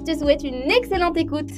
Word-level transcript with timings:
Je 0.00 0.14
te 0.14 0.18
souhaite 0.18 0.44
une 0.44 0.70
excellente 0.70 1.18
écoute. 1.18 1.50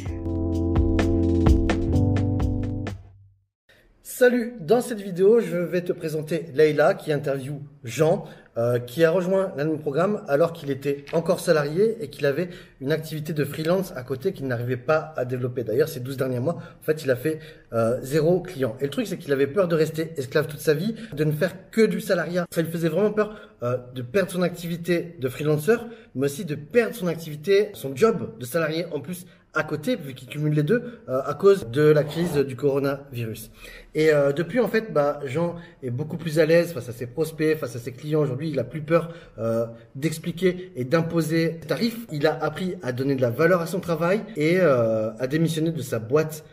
Salut, 4.03 4.55
dans 4.61 4.81
cette 4.81 5.01
vidéo, 5.01 5.39
je 5.39 5.59
vais 5.59 5.83
te 5.83 5.93
présenter 5.93 6.47
Leïla 6.53 6.95
qui 6.95 7.13
interviewe 7.13 7.61
Jean, 7.85 8.25
euh, 8.59 8.79
qui 8.79 9.03
a 9.03 9.11
rejoint 9.11 9.51
de 9.57 9.77
programme 9.77 10.23
alors 10.29 10.53
qu'il 10.53 10.71
était 10.71 11.07
encore 11.15 11.41
salarié 11.41 11.97
et 12.03 12.11
qu'il 12.11 12.27
avait 12.27 12.51
une 12.83 12.93
activité 12.93 13.33
de 13.33 13.45
freelance 13.45 13.93
à 13.97 14.03
côté 14.03 14.35
qu'il 14.35 14.47
n'arrivait 14.47 14.77
pas 14.77 15.15
à 15.17 15.25
développer. 15.25 15.65
D'ailleurs, 15.65 15.89
ces 15.89 16.01
12 16.01 16.19
derniers 16.19 16.41
mois, 16.41 16.57
en 16.57 16.85
fait, 16.85 17.03
il 17.03 17.11
a 17.11 17.17
fait 17.17 17.39
euh, 17.73 17.99
zéro 18.03 18.41
client. 18.41 18.77
Et 18.81 18.85
le 18.85 18.91
truc, 18.91 19.07
c'est 19.07 19.17
qu'il 19.17 19.33
avait 19.33 19.47
peur 19.47 19.69
de 19.69 19.75
rester 19.75 20.13
esclave 20.19 20.49
toute 20.49 20.61
sa 20.61 20.75
vie, 20.75 20.95
de 21.15 21.25
ne 21.25 21.33
faire 21.33 21.71
que 21.71 21.81
du 21.81 22.03
salariat. 22.03 22.45
Ça 22.51 22.61
lui 22.61 22.71
faisait 22.71 22.91
vraiment 22.91 23.13
peur 23.13 23.37
euh, 23.63 23.79
de 23.95 24.03
perdre 24.03 24.31
son 24.31 24.43
activité 24.43 25.17
de 25.19 25.29
freelancer, 25.31 25.79
mais 26.15 26.27
aussi 26.27 26.45
de 26.45 26.55
perdre 26.55 26.95
son 26.95 27.07
activité, 27.07 27.71
son 27.73 27.97
job 27.97 28.39
de 28.39 28.45
salarié 28.45 28.85
en 28.93 29.01
plus 29.01 29.25
à 29.55 29.65
côté, 29.65 29.97
vu 29.97 30.15
qu'il 30.15 30.29
cumule 30.29 30.55
les 30.55 30.63
deux, 30.63 31.01
euh, 31.09 31.21
à 31.25 31.35
cause 31.35 31.69
de 31.69 31.83
la 31.83 32.05
crise 32.05 32.37
du 32.37 32.57
coronavirus. 32.57 33.51
Et 33.95 34.11
euh, 34.11 34.33
depuis, 34.33 34.61
en 34.61 34.69
fait, 34.69 34.93
bah, 34.93 35.21
Jean 35.27 35.57
est 35.83 35.91
beaucoup 35.91 36.17
plus 36.17 36.39
à 36.39 36.47
l'aise 36.47 36.73
face 36.73 36.89
à 36.89 36.93
ses 36.93 37.07
prospects, 37.07 37.59
face 37.59 37.77
à 37.77 37.79
ses 37.79 37.93
clients. 37.93 38.21
Aujourd'hui, 38.21 38.49
il 38.49 38.59
a 38.59 38.65
plus 38.65 38.81
peur 38.81 39.13
euh, 39.39 39.67
d'expliquer 39.95 40.73
et 40.75 40.85
d'imposer 40.85 41.59
ses 41.61 41.69
tarifs. 41.69 42.07
Il 42.11 42.27
a 42.27 42.43
appris 42.43 42.77
à 42.83 42.93
donner 42.93 43.15
de 43.15 43.21
la 43.21 43.31
valeur 43.31 43.61
à 43.61 43.67
son 43.67 43.81
travail 43.81 44.23
et 44.37 44.59
à 44.61 45.27
démissionner 45.27 45.71
de 45.71 45.83
sa 45.83 45.99
boîte 45.99 46.45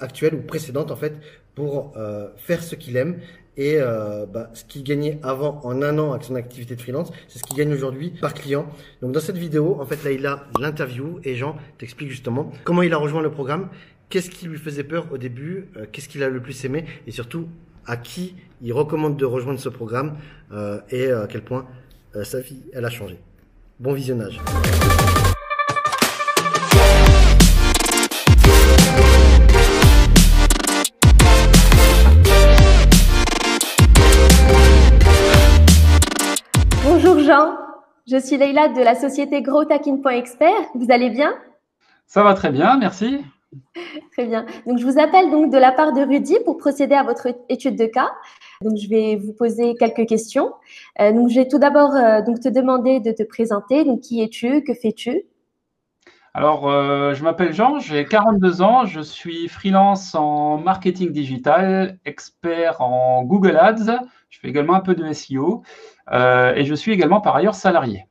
actuelle 0.00 0.34
ou 0.34 0.42
précédente, 0.42 0.90
en 0.90 0.96
fait, 0.96 1.14
pour 1.54 1.94
faire 2.36 2.62
ce 2.62 2.74
qu'il 2.74 2.96
aime 2.96 3.16
et 3.56 3.76
euh, 3.78 4.26
bah, 4.26 4.50
ce 4.54 4.64
qu'il 4.64 4.82
gagnait 4.82 5.18
avant 5.22 5.60
en 5.64 5.82
un 5.82 5.98
an 5.98 6.12
avec 6.12 6.24
son 6.24 6.34
activité 6.34 6.76
de 6.76 6.80
freelance, 6.80 7.10
c'est 7.28 7.38
ce 7.38 7.44
qu'il 7.44 7.56
gagne 7.56 7.72
aujourd'hui 7.72 8.10
par 8.10 8.34
client. 8.34 8.66
Donc 9.00 9.12
dans 9.12 9.20
cette 9.20 9.38
vidéo, 9.38 9.78
en 9.80 9.86
fait 9.86 10.02
là 10.04 10.10
il 10.12 10.26
a 10.26 10.46
l'interview 10.60 11.20
et 11.24 11.36
Jean 11.36 11.56
t'explique 11.78 12.10
justement 12.10 12.52
comment 12.64 12.82
il 12.82 12.92
a 12.92 12.98
rejoint 12.98 13.22
le 13.22 13.30
programme, 13.30 13.68
qu'est-ce 14.08 14.30
qui 14.30 14.46
lui 14.46 14.58
faisait 14.58 14.84
peur 14.84 15.06
au 15.12 15.18
début, 15.18 15.68
euh, 15.76 15.86
qu'est-ce 15.90 16.08
qu'il 16.08 16.22
a 16.22 16.28
le 16.28 16.40
plus 16.40 16.64
aimé 16.64 16.84
et 17.06 17.10
surtout 17.10 17.48
à 17.86 17.96
qui 17.96 18.34
il 18.62 18.72
recommande 18.72 19.16
de 19.16 19.24
rejoindre 19.24 19.60
ce 19.60 19.68
programme 19.68 20.16
euh, 20.52 20.80
et 20.90 21.10
à 21.10 21.26
quel 21.28 21.42
point 21.42 21.66
sa 22.22 22.40
vie 22.40 22.62
elle 22.72 22.84
a 22.84 22.90
changé. 22.90 23.18
Bon 23.78 23.92
visionnage. 23.92 24.40
Jean, 37.26 37.58
je 38.06 38.18
suis 38.18 38.36
Leïla 38.36 38.68
de 38.68 38.80
la 38.80 38.94
société 38.94 39.42
Growthacking.expert. 39.42 40.70
Vous 40.76 40.86
allez 40.90 41.10
bien? 41.10 41.34
Ça 42.06 42.22
va 42.22 42.34
très 42.34 42.52
bien, 42.52 42.76
merci. 42.76 43.24
Très 44.12 44.26
bien. 44.26 44.46
Donc, 44.66 44.78
je 44.78 44.84
vous 44.84 45.00
appelle 45.00 45.30
donc 45.30 45.50
de 45.50 45.58
la 45.58 45.72
part 45.72 45.92
de 45.92 46.02
Rudy 46.02 46.36
pour 46.44 46.56
procéder 46.56 46.94
à 46.94 47.02
votre 47.02 47.28
étude 47.48 47.76
de 47.76 47.86
cas. 47.86 48.10
Donc, 48.60 48.76
je 48.76 48.88
vais 48.88 49.16
vous 49.16 49.32
poser 49.32 49.74
quelques 49.74 50.06
questions. 50.06 50.52
Euh, 51.00 51.10
donc, 51.12 51.30
je 51.30 51.40
vais 51.40 51.48
tout 51.48 51.58
d'abord 51.58 51.96
euh, 51.96 52.22
donc 52.22 52.38
te 52.38 52.48
demander 52.48 53.00
de 53.00 53.10
te 53.10 53.24
présenter. 53.24 53.84
Donc, 53.84 54.02
qui 54.02 54.22
es-tu? 54.22 54.62
Que 54.62 54.74
fais-tu? 54.74 55.22
Alors, 56.32 56.68
euh, 56.68 57.14
je 57.14 57.24
m'appelle 57.24 57.54
Jean, 57.54 57.78
j'ai 57.78 58.04
42 58.04 58.62
ans, 58.62 58.84
je 58.84 59.00
suis 59.00 59.48
freelance 59.48 60.14
en 60.14 60.58
marketing 60.58 61.10
digital, 61.10 61.98
expert 62.04 62.80
en 62.82 63.24
Google 63.24 63.56
Ads. 63.56 64.00
Je 64.28 64.38
fais 64.38 64.48
également 64.48 64.74
un 64.74 64.80
peu 64.80 64.94
de 64.94 65.10
SEO. 65.12 65.62
Euh, 66.12 66.54
et 66.54 66.64
je 66.64 66.74
suis 66.74 66.92
également 66.92 67.20
par 67.20 67.36
ailleurs 67.36 67.54
salarié. 67.54 68.06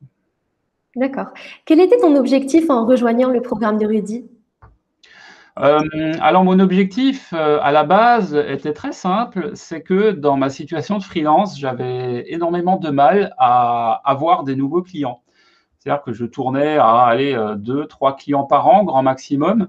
D'accord. 0.94 1.28
Quel 1.64 1.80
était 1.80 1.98
ton 1.98 2.16
objectif 2.16 2.70
en 2.70 2.86
rejoignant 2.86 3.30
le 3.30 3.42
programme 3.42 3.78
de 3.78 3.86
Rudy? 3.86 4.26
Euh, 5.58 5.80
alors 6.20 6.44
mon 6.44 6.58
objectif 6.60 7.32
euh, 7.32 7.58
à 7.62 7.72
la 7.72 7.84
base 7.84 8.34
était 8.34 8.74
très 8.74 8.92
simple, 8.92 9.52
c'est 9.54 9.80
que 9.80 10.10
dans 10.10 10.36
ma 10.36 10.50
situation 10.50 10.98
de 10.98 11.02
freelance, 11.02 11.58
j'avais 11.58 12.30
énormément 12.30 12.76
de 12.76 12.90
mal 12.90 13.34
à 13.38 14.02
avoir 14.04 14.44
des 14.44 14.54
nouveaux 14.54 14.82
clients. 14.82 15.22
C'est-à-dire 15.78 16.02
que 16.02 16.12
je 16.12 16.26
tournais 16.26 16.76
à 16.76 17.04
aller 17.04 17.38
deux, 17.56 17.86
trois 17.86 18.16
clients 18.16 18.44
par 18.44 18.66
an, 18.66 18.84
grand 18.84 19.02
maximum, 19.02 19.68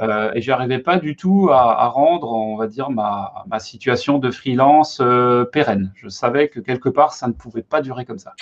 euh, 0.00 0.30
et 0.34 0.40
j'arrivais 0.40 0.78
pas 0.78 0.98
du 0.98 1.16
tout 1.16 1.48
à, 1.50 1.86
rendre, 1.88 2.32
on 2.32 2.56
va 2.56 2.66
dire, 2.66 2.90
ma, 2.90 3.58
situation 3.58 4.18
de 4.18 4.30
freelance 4.30 4.98
euh, 5.00 5.44
pérenne. 5.44 5.92
Je 5.94 6.08
savais 6.08 6.48
que 6.48 6.60
quelque 6.60 6.88
part, 6.88 7.14
ça 7.14 7.26
ne 7.28 7.32
pouvait 7.32 7.62
pas 7.62 7.80
durer 7.80 8.04
comme 8.04 8.18
ça. 8.18 8.34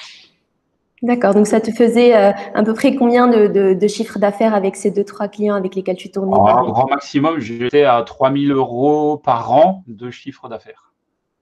D'accord, 1.03 1.35
donc 1.35 1.47
ça 1.47 1.61
te 1.61 1.71
faisait 1.71 2.17
euh, 2.17 2.33
à 2.55 2.63
peu 2.63 2.73
près 2.73 2.97
combien 2.97 3.29
de, 3.29 3.75
de, 3.75 3.89
chiffre 3.89 4.19
d'affaires 4.19 4.55
avec 4.55 4.75
ces 4.75 4.91
deux, 4.91 5.05
trois 5.05 5.29
clients 5.29 5.55
avec 5.55 5.75
lesquels 5.75 5.97
tu 5.97 6.11
tournais 6.11 6.35
En 6.35 6.71
grand 6.71 6.89
maximum, 6.89 7.41
j'étais 7.41 7.85
à 7.85 8.03
3000 8.03 8.53
euros 8.53 9.19
par 9.19 9.53
an 9.53 9.85
de 9.87 10.11
chiffre 10.11 10.49
d'affaires. 10.49 10.93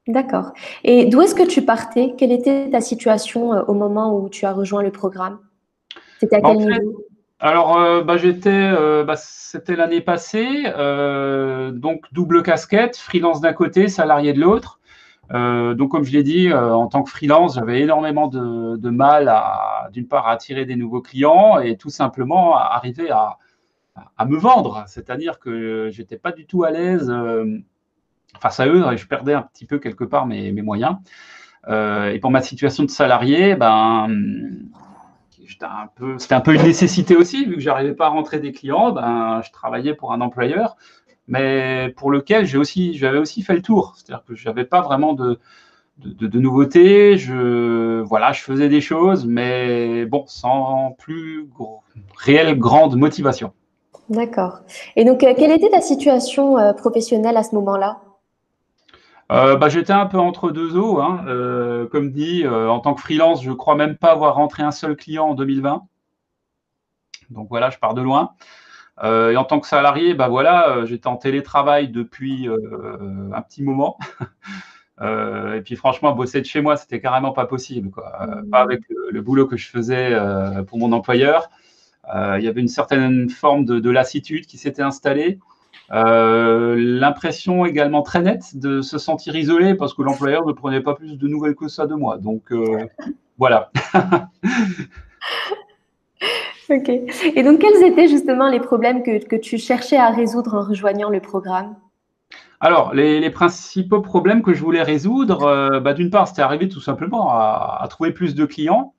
D'accord. 0.08 0.50
Et 0.82 1.06
d'où 1.06 1.22
est-ce 1.22 1.36
que 1.36 1.46
tu 1.46 1.62
partais? 1.62 2.14
Quelle 2.18 2.32
était 2.32 2.70
ta 2.70 2.80
situation 2.80 3.50
au 3.50 3.74
moment 3.74 4.18
où 4.18 4.28
tu 4.28 4.46
as 4.46 4.52
rejoint 4.52 4.82
le 4.82 4.90
programme? 4.90 5.38
C'était 6.18 6.36
à 6.36 6.40
quel 6.40 6.56
niveau? 6.56 7.04
Alors, 7.44 7.76
euh, 7.76 8.04
bah, 8.04 8.14
euh, 8.46 9.02
bah, 9.02 9.16
c'était 9.16 9.74
l'année 9.74 10.00
passée, 10.00 10.62
euh, 10.66 11.72
donc 11.72 12.04
double 12.12 12.44
casquette, 12.44 12.96
freelance 12.96 13.40
d'un 13.40 13.52
côté, 13.52 13.88
salarié 13.88 14.32
de 14.32 14.40
l'autre. 14.40 14.78
donc, 15.30 15.90
comme 15.90 16.04
je 16.04 16.12
l'ai 16.12 16.22
dit, 16.22 16.52
en 16.52 16.86
tant 16.86 17.02
que 17.02 17.10
freelance, 17.10 17.56
j'avais 17.56 17.80
énormément 17.80 18.28
de, 18.28 18.90
mal 18.90 19.28
à, 19.28 19.88
d'une 19.92 20.06
part, 20.06 20.28
à 20.28 20.32
attirer 20.32 20.66
des 20.66 20.76
nouveaux 20.76 21.00
clients 21.02 21.58
et 21.58 21.76
tout 21.76 21.90
simplement 21.90 22.56
à 22.56 22.76
arriver 22.76 23.10
à, 23.10 23.38
me 24.24 24.36
vendre. 24.36 24.84
C'est-à-dire 24.86 25.40
que 25.40 25.90
j'étais 25.90 26.18
pas 26.18 26.30
du 26.30 26.46
tout 26.46 26.62
à 26.62 26.70
l'aise 26.70 27.12
face 28.40 28.60
à 28.60 28.68
eux 28.68 28.84
et 28.92 28.96
je 28.96 29.06
perdais 29.08 29.34
un 29.34 29.42
petit 29.42 29.66
peu 29.66 29.80
quelque 29.80 30.04
part 30.04 30.26
mes, 30.26 30.52
mes 30.52 30.62
moyens. 30.62 30.96
et 31.68 32.18
pour 32.20 32.30
ma 32.30 32.42
situation 32.42 32.84
de 32.84 32.90
salarié, 32.90 33.56
ben 33.56 34.08
un 35.62 35.88
peu, 35.94 36.18
c'était 36.18 36.34
un 36.34 36.40
peu 36.40 36.54
une 36.54 36.62
nécessité 36.62 37.16
aussi, 37.16 37.44
vu 37.44 37.54
que 37.54 37.60
j'arrivais 37.60 37.94
pas 37.94 38.06
à 38.06 38.08
rentrer 38.10 38.40
des 38.40 38.52
clients, 38.52 38.92
ben, 38.92 39.40
je 39.44 39.50
travaillais 39.52 39.94
pour 39.94 40.12
un 40.12 40.20
employeur, 40.20 40.76
mais 41.28 41.92
pour 41.96 42.10
lequel 42.10 42.46
j'ai 42.46 42.58
aussi, 42.58 42.94
j'avais 42.94 43.18
aussi 43.18 43.42
fait 43.42 43.54
le 43.54 43.62
tour. 43.62 43.94
C'est-à-dire 43.96 44.24
que 44.24 44.34
j'avais 44.34 44.64
pas 44.64 44.80
vraiment 44.80 45.12
de, 45.14 45.38
de, 45.98 46.38
nouveautés. 46.38 47.16
Je, 47.16 48.00
voilà, 48.00 48.32
je 48.32 48.42
faisais 48.42 48.68
des 48.68 48.80
choses, 48.80 49.26
mais 49.26 50.04
bon, 50.06 50.24
sans 50.26 50.96
plus 50.98 51.48
réelle 52.16 52.58
grande 52.58 52.96
motivation. 52.96 53.52
D'accord. 54.08 54.60
Et 54.96 55.04
donc, 55.04 55.22
euh, 55.24 55.32
quelle 55.36 55.52
était 55.52 55.70
ta 55.70 55.80
situation 55.80 56.58
euh, 56.58 56.72
professionnelle 56.72 57.36
à 57.36 57.42
ce 57.42 57.54
moment-là? 57.54 58.00
Euh, 59.32 59.56
bah, 59.56 59.68
J'étais 59.68 59.92
un 59.92 60.06
peu 60.06 60.18
entre 60.18 60.50
deux 60.50 60.76
eaux. 60.76 61.00
Hein. 61.00 61.24
Euh, 61.26 61.86
comme 61.86 62.12
dit, 62.12 62.44
euh, 62.44 62.68
en 62.68 62.80
tant 62.80 62.94
que 62.94 63.00
freelance, 63.00 63.42
je 63.42 63.50
ne 63.50 63.54
crois 63.54 63.74
même 63.74 63.96
pas 63.96 64.12
avoir 64.12 64.34
rentré 64.34 64.62
un 64.62 64.70
seul 64.70 64.96
client 64.96 65.28
en 65.28 65.34
2020. 65.34 65.82
Donc 67.30 67.48
voilà, 67.48 67.70
je 67.70 67.78
pars 67.78 67.94
de 67.94 68.02
loin. 68.02 68.34
et 69.02 69.36
en 69.36 69.44
tant 69.44 69.58
que 69.60 69.66
salarié, 69.66 70.14
bah 70.14 70.28
voilà, 70.28 70.84
j'étais 70.84 71.06
en 71.06 71.16
télétravail 71.16 71.88
depuis 71.88 72.46
un 72.48 73.40
petit 73.42 73.62
moment. 73.62 73.98
et 75.00 75.60
puis 75.64 75.76
franchement, 75.76 76.12
bosser 76.12 76.40
de 76.42 76.46
chez 76.46 76.60
moi, 76.60 76.76
c'était 76.76 77.00
carrément 77.00 77.32
pas 77.32 77.46
possible. 77.46 77.90
Quoi. 77.90 78.12
Pas 78.50 78.60
avec 78.60 78.82
le, 78.88 79.20
boulot 79.22 79.46
que 79.46 79.56
je 79.56 79.68
faisais 79.68 80.14
pour 80.66 80.78
mon 80.78 80.92
employeur. 80.92 81.48
Il 82.14 82.42
y 82.42 82.48
avait 82.48 82.60
une 82.60 82.68
certaine 82.68 83.30
forme 83.30 83.64
de 83.64 83.90
lassitude 83.90 84.46
qui 84.46 84.58
s'était 84.58 84.82
installée. 84.82 85.38
Euh, 85.92 86.74
l'impression 86.78 87.66
également 87.66 88.02
très 88.02 88.22
nette 88.22 88.56
de 88.56 88.80
se 88.80 88.96
sentir 88.96 89.36
isolé 89.36 89.74
parce 89.74 89.92
que 89.92 90.00
l'employeur 90.02 90.46
ne 90.46 90.52
prenait 90.52 90.80
pas 90.80 90.94
plus 90.94 91.18
de 91.18 91.28
nouvelles 91.28 91.54
que 91.54 91.68
ça 91.68 91.86
de 91.86 91.94
moi. 91.94 92.16
Donc 92.16 92.50
euh, 92.50 92.86
voilà. 93.38 93.70
ok. 96.70 96.88
Et 96.88 97.42
donc 97.42 97.58
quels 97.58 97.84
étaient 97.84 98.08
justement 98.08 98.48
les 98.48 98.60
problèmes 98.60 99.02
que, 99.02 99.36
tu 99.36 99.58
cherchais 99.58 99.98
à 99.98 100.10
résoudre 100.10 100.54
en 100.54 100.62
rejoignant 100.62 101.10
le 101.10 101.20
programme? 101.20 101.76
Alors, 102.60 102.94
les, 102.94 103.28
principaux 103.30 104.00
problèmes 104.00 104.40
que 104.40 104.54
je 104.54 104.62
voulais 104.62 104.84
résoudre, 104.84 105.42
euh, 105.42 105.80
bah, 105.80 105.94
d'une 105.94 106.10
part, 106.10 106.28
c'était 106.28 106.42
arriver 106.42 106.68
tout 106.68 106.80
simplement 106.80 107.30
à, 107.30 107.84
trouver 107.90 108.12
plus 108.12 108.36
de 108.36 108.46
clients, 108.46 108.94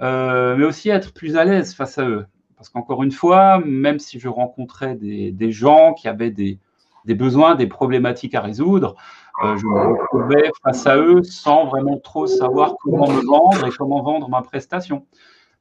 mais 0.00 0.64
aussi 0.64 0.90
à 0.90 0.96
être 0.96 1.14
plus 1.14 1.36
à 1.36 1.44
l'aise 1.44 1.74
face 1.74 1.98
à 1.98 2.06
eux 2.06 2.26
Parce 2.62 2.68
qu'encore 2.68 3.02
une 3.02 3.10
fois, 3.10 3.58
même 3.58 3.98
si 3.98 4.20
je 4.20 4.28
rencontrais 4.28 4.94
des, 4.94 5.50
gens 5.50 5.94
qui 5.94 6.06
avaient 6.06 6.30
des, 6.30 6.60
besoins, 7.08 7.56
des 7.56 7.66
problématiques 7.66 8.36
à 8.36 8.40
résoudre, 8.40 8.94
euh, 9.42 9.56
je 9.56 9.66
me 9.66 9.98
retrouvais 9.98 10.48
face 10.62 10.86
à 10.86 10.96
eux 10.96 11.24
sans 11.24 11.66
vraiment 11.66 11.98
trop 11.98 12.28
savoir 12.28 12.76
comment 12.80 13.10
me 13.10 13.20
vendre 13.26 13.66
et 13.66 13.70
comment 13.76 14.00
vendre 14.04 14.28
ma 14.28 14.42
prestation. 14.42 15.06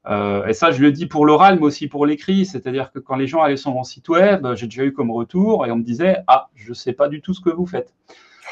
Euh, 0.06 0.46
et 0.46 0.54
ça, 0.54 0.70
je 0.70 0.80
le 0.84 0.92
dis 0.92 1.08
pour 1.08 1.26
l'oral, 1.26 1.56
mais 1.56 1.66
aussi 1.66 1.88
pour 1.88 2.06
l'écrit. 2.06 2.46
C'est-à-dire 2.46 2.92
que 2.92 3.00
quand 3.00 3.16
les 3.16 3.26
gens 3.26 3.42
allaient 3.42 3.58
sur 3.58 3.72
mon 3.72 3.84
site 3.84 4.08
web, 4.08 4.46
j'ai 4.54 4.68
déjà 4.68 4.86
eu 4.86 4.94
comme 4.94 5.10
retour 5.10 5.66
et 5.66 5.72
on 5.72 5.78
me 5.78 5.84
disait 5.84 6.18
Ah, 6.28 6.50
je 6.54 6.70
ne 6.70 6.76
sais 6.76 6.94
pas 6.94 7.08
du 7.08 7.22
tout 7.22 7.34
ce 7.34 7.42
que 7.42 7.50
vous 7.50 7.66
faites. 7.66 7.96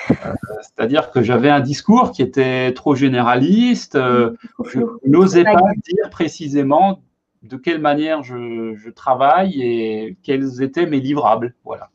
Euh, 0.09 0.15
c'est-à-dire 0.63 1.11
que 1.11 1.21
j'avais 1.21 1.51
un 1.51 1.59
discours 1.59 2.13
qui 2.13 2.23
était 2.23 2.73
trop 2.73 2.95
généraliste. 2.95 3.95
Je 3.95 4.79
n'osais 5.05 5.43
pas 5.43 5.61
dire 5.83 6.09
précisément 6.09 6.99
de 7.43 7.57
quelle 7.57 7.79
manière 7.79 8.23
je, 8.23 8.89
travaille 8.91 9.61
et 9.61 10.17
quels 10.23 10.61
étaient 10.61 10.85
mes 10.85 10.99
livrables. 10.99 11.55
Voilà. 11.63 11.89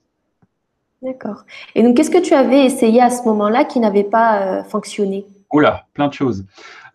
D'accord. 1.03 1.45
Et 1.75 1.83
donc, 1.83 1.97
qu'est-ce 1.97 2.11
que 2.11 2.23
tu 2.23 2.35
avais 2.35 2.65
essayé 2.65 3.03
à 3.03 3.11
ce 3.11 3.25
moment-là 3.25 3.65
qui 3.65 3.79
n'avait 3.79 4.05
pas 4.05 4.65
fonctionné? 4.65 5.27
Oula, 5.53 5.87
plein 5.95 6.09
de 6.09 6.13
choses. 6.13 6.45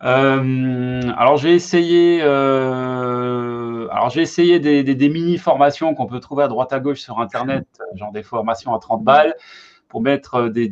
Euh, 0.02 1.02
alors 1.16 1.36
j'ai 1.36 1.54
essayé, 1.54 2.20
euh, 2.22 3.86
alors 3.90 4.08
j'ai 4.08 4.22
essayé 4.22 4.58
des, 4.58 5.08
mini 5.08 5.36
formations 5.36 5.94
qu'on 5.94 6.06
peut 6.06 6.20
trouver 6.20 6.44
à 6.44 6.48
droite 6.48 6.72
à 6.72 6.80
gauche 6.80 7.00
sur 7.00 7.20
internet, 7.20 7.66
genre 7.96 8.12
des 8.12 8.22
formations 8.22 8.74
à 8.74 8.78
30 8.78 9.04
balles 9.04 9.34
pour 9.88 10.00
mettre 10.00 10.48
des, 10.48 10.68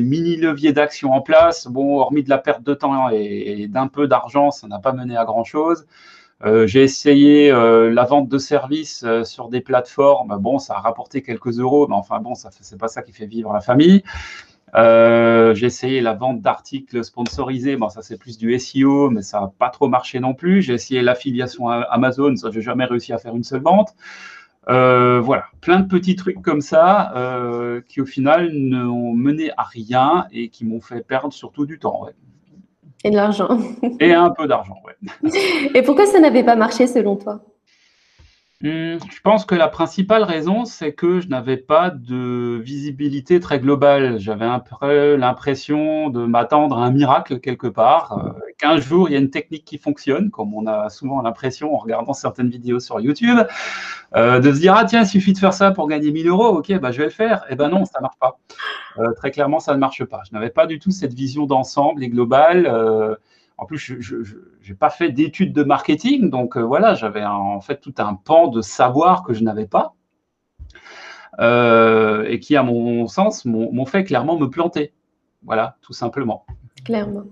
mini 0.00 0.36
leviers 0.36 0.72
d'action 0.72 1.12
en 1.12 1.20
place. 1.20 1.68
Bon, 1.68 1.98
hormis 1.98 2.22
de 2.22 2.30
la 2.30 2.38
perte 2.38 2.62
de 2.62 2.74
temps 2.74 3.08
et, 3.10 3.68
d'un 3.68 3.86
peu 3.86 4.08
d'argent, 4.08 4.50
ça 4.50 4.66
n'a 4.66 4.78
pas 4.78 4.92
mené 4.92 5.16
à 5.16 5.24
grand 5.24 5.44
chose. 5.44 5.86
Euh, 6.44 6.66
j'ai 6.66 6.82
essayé 6.82 7.50
la 7.50 8.04
vente 8.04 8.28
de 8.28 8.38
services 8.38 9.04
sur 9.24 9.48
des 9.48 9.60
plateformes. 9.60 10.36
Bon, 10.38 10.58
ça 10.58 10.74
a 10.74 10.80
rapporté 10.80 11.22
quelques 11.22 11.58
euros, 11.58 11.86
mais 11.88 11.94
enfin 11.94 12.20
bon, 12.20 12.34
ça 12.34 12.50
c'est 12.50 12.78
pas 12.78 12.88
ça 12.88 13.02
qui 13.02 13.12
fait 13.12 13.26
vivre 13.26 13.52
la 13.52 13.60
famille. 13.60 14.02
Euh, 14.74 15.54
j'ai 15.54 15.66
essayé 15.66 16.00
la 16.00 16.14
vente 16.14 16.40
d'articles 16.40 17.04
sponsorisés. 17.04 17.76
Bon, 17.76 17.88
ça, 17.88 18.02
c'est 18.02 18.18
plus 18.18 18.38
du 18.38 18.58
SEO, 18.58 19.10
mais 19.10 19.22
ça 19.22 19.40
n'a 19.40 19.52
pas 19.58 19.70
trop 19.70 19.88
marché 19.88 20.20
non 20.20 20.34
plus. 20.34 20.62
J'ai 20.62 20.74
essayé 20.74 21.02
l'affiliation 21.02 21.68
Amazon. 21.68 22.34
Ça, 22.36 22.50
j'ai 22.50 22.62
jamais 22.62 22.84
réussi 22.84 23.12
à 23.12 23.18
faire 23.18 23.36
une 23.36 23.44
seule 23.44 23.62
vente. 23.62 23.94
Euh, 24.70 25.20
voilà, 25.20 25.44
plein 25.60 25.78
de 25.80 25.86
petits 25.86 26.16
trucs 26.16 26.40
comme 26.40 26.62
ça 26.62 27.12
euh, 27.16 27.82
qui, 27.86 28.00
au 28.00 28.06
final, 28.06 28.50
n'ont 28.52 29.12
mené 29.12 29.50
à 29.56 29.62
rien 29.62 30.26
et 30.32 30.48
qui 30.48 30.64
m'ont 30.64 30.80
fait 30.80 31.02
perdre 31.02 31.32
surtout 31.32 31.66
du 31.66 31.78
temps. 31.78 32.08
Et 33.04 33.10
de 33.10 33.16
l'argent. 33.16 33.58
et 34.00 34.12
un 34.12 34.30
peu 34.30 34.46
d'argent, 34.48 34.76
ouais. 34.84 35.30
et 35.74 35.82
pourquoi 35.82 36.06
ça 36.06 36.18
n'avait 36.20 36.42
pas 36.42 36.56
marché 36.56 36.86
selon 36.86 37.16
toi? 37.16 37.40
Hmm, 38.64 38.96
je 39.12 39.20
pense 39.22 39.44
que 39.44 39.54
la 39.54 39.68
principale 39.68 40.22
raison, 40.22 40.64
c'est 40.64 40.94
que 40.94 41.20
je 41.20 41.28
n'avais 41.28 41.58
pas 41.58 41.90
de 41.90 42.58
visibilité 42.64 43.38
très 43.38 43.60
globale. 43.60 44.18
J'avais 44.18 44.46
un 44.46 44.58
peu 44.58 45.16
l'impression 45.16 46.08
de 46.08 46.24
m'attendre 46.24 46.78
à 46.78 46.86
un 46.86 46.90
miracle 46.90 47.40
quelque 47.40 47.66
part, 47.66 48.18
euh, 48.24 48.30
qu'un 48.56 48.78
jour 48.78 49.10
il 49.10 49.12
y 49.12 49.16
a 49.16 49.18
une 49.18 49.28
technique 49.28 49.66
qui 49.66 49.76
fonctionne, 49.76 50.30
comme 50.30 50.54
on 50.54 50.66
a 50.66 50.88
souvent 50.88 51.20
l'impression 51.20 51.74
en 51.74 51.76
regardant 51.76 52.14
certaines 52.14 52.48
vidéos 52.48 52.80
sur 52.80 53.00
YouTube, 53.00 53.38
euh, 54.16 54.40
de 54.40 54.50
se 54.50 54.60
dire 54.60 54.74
ah 54.74 54.86
tiens 54.86 55.02
il 55.02 55.08
suffit 55.08 55.34
de 55.34 55.38
faire 55.38 55.52
ça 55.52 55.70
pour 55.70 55.86
gagner 55.86 56.10
1000 56.10 56.26
euros, 56.28 56.46
ok 56.56 56.72
bah 56.80 56.90
je 56.90 56.96
vais 56.96 57.04
le 57.04 57.10
faire. 57.10 57.44
Eh 57.50 57.56
ben 57.56 57.68
non, 57.68 57.84
ça 57.84 58.00
marche 58.00 58.16
pas. 58.18 58.38
Euh, 58.98 59.12
très 59.12 59.30
clairement, 59.30 59.60
ça 59.60 59.74
ne 59.74 59.78
marche 59.78 60.04
pas. 60.04 60.22
Je 60.26 60.34
n'avais 60.34 60.48
pas 60.48 60.64
du 60.64 60.78
tout 60.78 60.90
cette 60.90 61.12
vision 61.12 61.44
d'ensemble 61.44 62.02
et 62.02 62.08
globale. 62.08 63.18
En 63.56 63.66
plus, 63.66 63.78
je 63.78 64.16
n'ai 64.68 64.74
pas 64.74 64.90
fait 64.90 65.10
d'études 65.10 65.52
de 65.52 65.62
marketing, 65.62 66.28
donc 66.28 66.56
euh, 66.56 66.60
voilà, 66.60 66.94
j'avais 66.94 67.24
en 67.24 67.60
fait 67.60 67.80
tout 67.80 67.94
un 67.98 68.14
pan 68.14 68.48
de 68.48 68.60
savoir 68.60 69.22
que 69.22 69.32
je 69.32 69.44
n'avais 69.44 69.66
pas 69.66 69.94
euh, 71.40 72.24
et 72.28 72.40
qui, 72.40 72.56
à 72.56 72.62
mon 72.62 73.06
sens, 73.06 73.44
m'ont 73.44 73.86
fait 73.86 74.04
clairement 74.04 74.38
me 74.38 74.46
planter. 74.46 74.92
Voilà, 75.44 75.76
tout 75.82 75.92
simplement. 75.92 76.46
Clairement. 76.84 77.24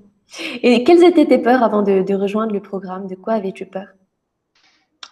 Et 0.62 0.84
quelles 0.84 1.04
étaient 1.04 1.26
tes 1.26 1.38
peurs 1.38 1.62
avant 1.62 1.82
de, 1.82 2.14
rejoindre 2.14 2.52
le 2.52 2.60
programme? 2.60 3.06
De 3.06 3.14
quoi 3.14 3.34
avais-tu 3.34 3.66
peur? 3.66 3.88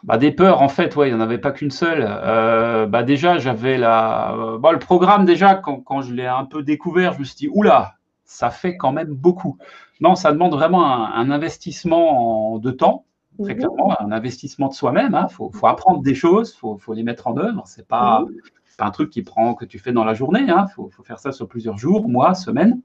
Bah, 0.03 0.17
des 0.17 0.31
peurs, 0.31 0.63
en 0.63 0.69
fait, 0.69 0.97
ouais, 0.97 1.09
il 1.09 1.15
n'y 1.15 1.19
en 1.19 1.21
avait 1.21 1.39
pas 1.39 1.51
qu'une 1.51 1.71
seule. 1.71 2.07
Euh, 2.07 2.87
bah, 2.87 3.03
déjà, 3.03 3.39
j'avais 3.39 3.77
la. 3.77 4.35
le 4.35 4.79
programme, 4.79 5.25
déjà, 5.25 5.57
quand, 5.57 5.81
quand 5.81 6.03
je 6.03 6.15
l'ai 6.15 6.27
un 6.27 6.45
peu 6.45 6.63
découvert, 6.63 7.15
je 7.15 7.19
me 7.19 7.25
suis 7.25 7.37
dit, 7.37 7.49
oula, 7.53 7.97
ça 8.31 8.51
fait 8.51 8.77
quand 8.77 8.93
même 8.93 9.13
beaucoup. 9.13 9.59
Non, 10.01 10.15
ça 10.15 10.31
demande 10.31 10.53
vraiment 10.53 10.87
un, 10.87 11.31
investissement 11.33 12.61
de 12.61 12.71
temps, 12.71 13.05
très 13.43 13.55
mhm. 13.55 13.59
clairement, 13.59 14.01
un 14.01 14.13
investissement 14.13 14.69
de 14.69 14.73
soi-même. 14.73 15.11
Il 15.11 15.17
hein. 15.17 15.29
faut, 15.29 15.51
apprendre 15.67 16.01
des 16.01 16.15
choses, 16.15 16.57
il 16.57 16.79
faut, 16.79 16.95
les 16.95 17.03
mettre 17.03 17.27
en 17.27 17.37
œuvre. 17.37 17.67
Ce 17.67 17.81
n'est 17.81 17.85
pas, 17.85 18.21
mhm. 18.21 18.41
pas, 18.79 18.85
un 18.87 18.91
truc 18.93 19.11
qui 19.11 19.23
prend, 19.23 19.55
que 19.55 19.65
tu 19.65 19.81
fais 19.81 19.93
dans 19.93 20.05
la 20.05 20.15
journée. 20.15 20.43
Il 20.45 20.51
hein. 20.51 20.69
faut, 20.69 20.89
faut, 20.91 21.03
faire 21.03 21.19
ça 21.19 21.33
sur 21.33 21.49
plusieurs 21.49 21.77
jours, 21.77 22.09
mois, 22.09 22.35
semaines. 22.35 22.81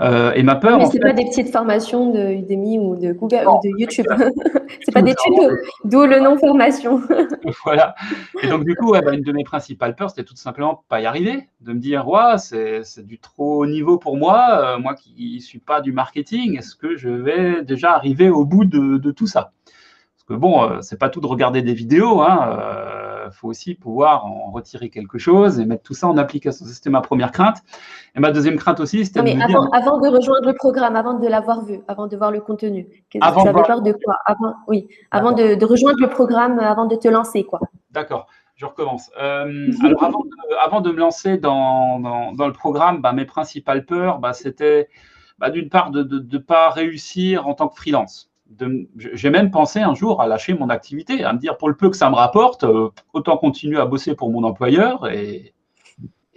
Euh, 0.00 0.32
et 0.32 0.42
ma 0.42 0.56
peur. 0.56 0.78
Mais 0.78 0.86
ce 0.86 0.94
n'est 0.94 1.00
pas 1.00 1.12
des 1.12 1.26
petites 1.26 1.52
formations 1.52 2.10
de 2.10 2.32
Udemy 2.32 2.78
ou 2.78 2.96
de 2.96 3.12
Google 3.12 3.46
ou 3.46 3.60
de 3.62 3.78
YouTube. 3.78 4.06
c'est 4.84 4.92
pas 4.92 5.02
des 5.02 5.14
tutos, 5.14 5.50
d'où 5.84 6.06
le 6.06 6.20
nom 6.20 6.38
formation. 6.38 7.02
voilà. 7.64 7.94
Et 8.42 8.48
donc, 8.48 8.64
du 8.64 8.74
coup, 8.74 8.92
bah, 8.92 9.12
une 9.12 9.22
de 9.22 9.32
mes 9.32 9.44
principales 9.44 9.94
peurs, 9.94 10.10
c'était 10.10 10.24
tout 10.24 10.36
simplement 10.36 10.84
pas 10.88 11.00
y 11.00 11.06
arriver, 11.06 11.48
de 11.60 11.72
me 11.74 11.78
dire, 11.78 12.08
ouais, 12.08 12.38
c'est 12.38 13.06
du 13.06 13.18
trop 13.18 13.62
haut 13.62 13.66
niveau 13.66 13.98
pour 13.98 14.16
moi, 14.16 14.76
euh, 14.76 14.78
moi 14.78 14.94
qui 14.94 15.34
ne 15.36 15.40
suis 15.40 15.58
pas 15.58 15.82
du 15.82 15.92
marketing, 15.92 16.56
est-ce 16.56 16.74
que 16.76 16.96
je 16.96 17.10
vais 17.10 17.62
déjà 17.62 17.92
arriver 17.92 18.30
au 18.30 18.46
bout 18.46 18.64
de, 18.64 19.10
tout 19.10 19.26
ça? 19.26 19.52
Parce 20.16 20.24
que 20.28 20.34
bon, 20.34 20.62
euh, 20.62 20.78
c'est 20.80 20.98
pas 20.98 21.10
tout 21.10 21.20
de 21.20 21.26
regarder 21.26 21.60
des 21.60 21.74
vidéos, 21.74 22.22
hein, 22.22 22.38
il 22.96 22.99
faut 23.32 23.48
aussi 23.48 23.74
pouvoir 23.74 24.26
en 24.26 24.50
retirer 24.50 24.90
quelque 24.90 25.18
chose 25.18 25.60
et 25.60 25.64
mettre 25.64 25.82
tout 25.82 25.94
ça 25.94 26.08
en 26.08 26.16
application. 26.16 26.64
C'était 26.66 26.90
ma 26.90 27.00
première 27.00 27.32
crainte. 27.32 27.58
Et 28.14 28.20
ma 28.20 28.30
deuxième 28.30 28.56
crainte 28.56 28.80
aussi, 28.80 29.04
c'était. 29.04 29.22
Mais 29.22 29.40
avant, 29.40 29.68
avant, 29.70 29.98
de 29.98 30.08
rejoindre 30.08 30.46
le 30.46 30.54
programme, 30.54 30.96
avant 30.96 31.14
de 31.14 31.26
l'avoir 31.26 31.64
vu, 31.64 31.80
avant 31.88 32.06
de 32.06 32.16
voir 32.16 32.30
le 32.30 32.40
contenu, 32.40 32.86
avant 33.20 33.42
tu 33.42 33.48
avais 33.48 33.62
peur 33.62 33.82
de 33.82 33.92
quoi? 33.92 34.16
Avant, 34.24 34.54
Oui, 34.68 34.88
avant 35.10 35.32
de, 35.32 35.64
rejoindre 35.64 36.00
le 36.00 36.08
programme, 36.08 36.58
avant 36.58 36.86
de 36.86 36.96
te 36.96 37.08
lancer, 37.08 37.44
quoi. 37.44 37.60
D'accord. 37.90 38.26
Je 38.56 38.66
recommence. 38.66 39.10
Euh, 39.18 39.70
alors, 39.84 40.22
avant 40.62 40.80
de, 40.82 40.90
me 40.90 40.98
lancer 40.98 41.38
dans, 41.38 41.98
dans, 42.34 42.46
le 42.46 42.52
programme, 42.52 43.00
bah, 43.00 43.12
mes 43.12 43.24
principales 43.24 43.86
peurs, 43.86 44.18
bah, 44.18 44.34
c'était 44.34 44.88
bah, 45.38 45.48
d'une 45.48 45.70
part 45.70 45.90
de 45.90 46.02
ne 46.02 46.38
pas 46.38 46.68
réussir 46.68 47.46
en 47.46 47.54
tant 47.54 47.68
que 47.68 47.76
freelance 47.76 48.30
j'ai 48.96 49.30
même 49.30 49.50
pensé 49.50 49.80
un 49.80 49.94
jour 49.94 50.20
à 50.20 50.26
lâcher 50.26 50.54
mon 50.54 50.68
activité, 50.70 51.24
à 51.24 51.32
me 51.32 51.38
dire 51.38 51.56
pour 51.56 51.68
le 51.68 51.76
peu 51.76 51.90
que 51.90 51.96
ça 51.96 52.10
me 52.10 52.16
rapporte, 52.16 52.64
euh, 52.64 52.88
autant 53.12 53.36
continuer 53.36 53.78
à 53.78 53.86
bosser 53.86 54.14
pour 54.14 54.30
mon 54.30 54.42
employeur 54.44 55.08
et, 55.08 55.54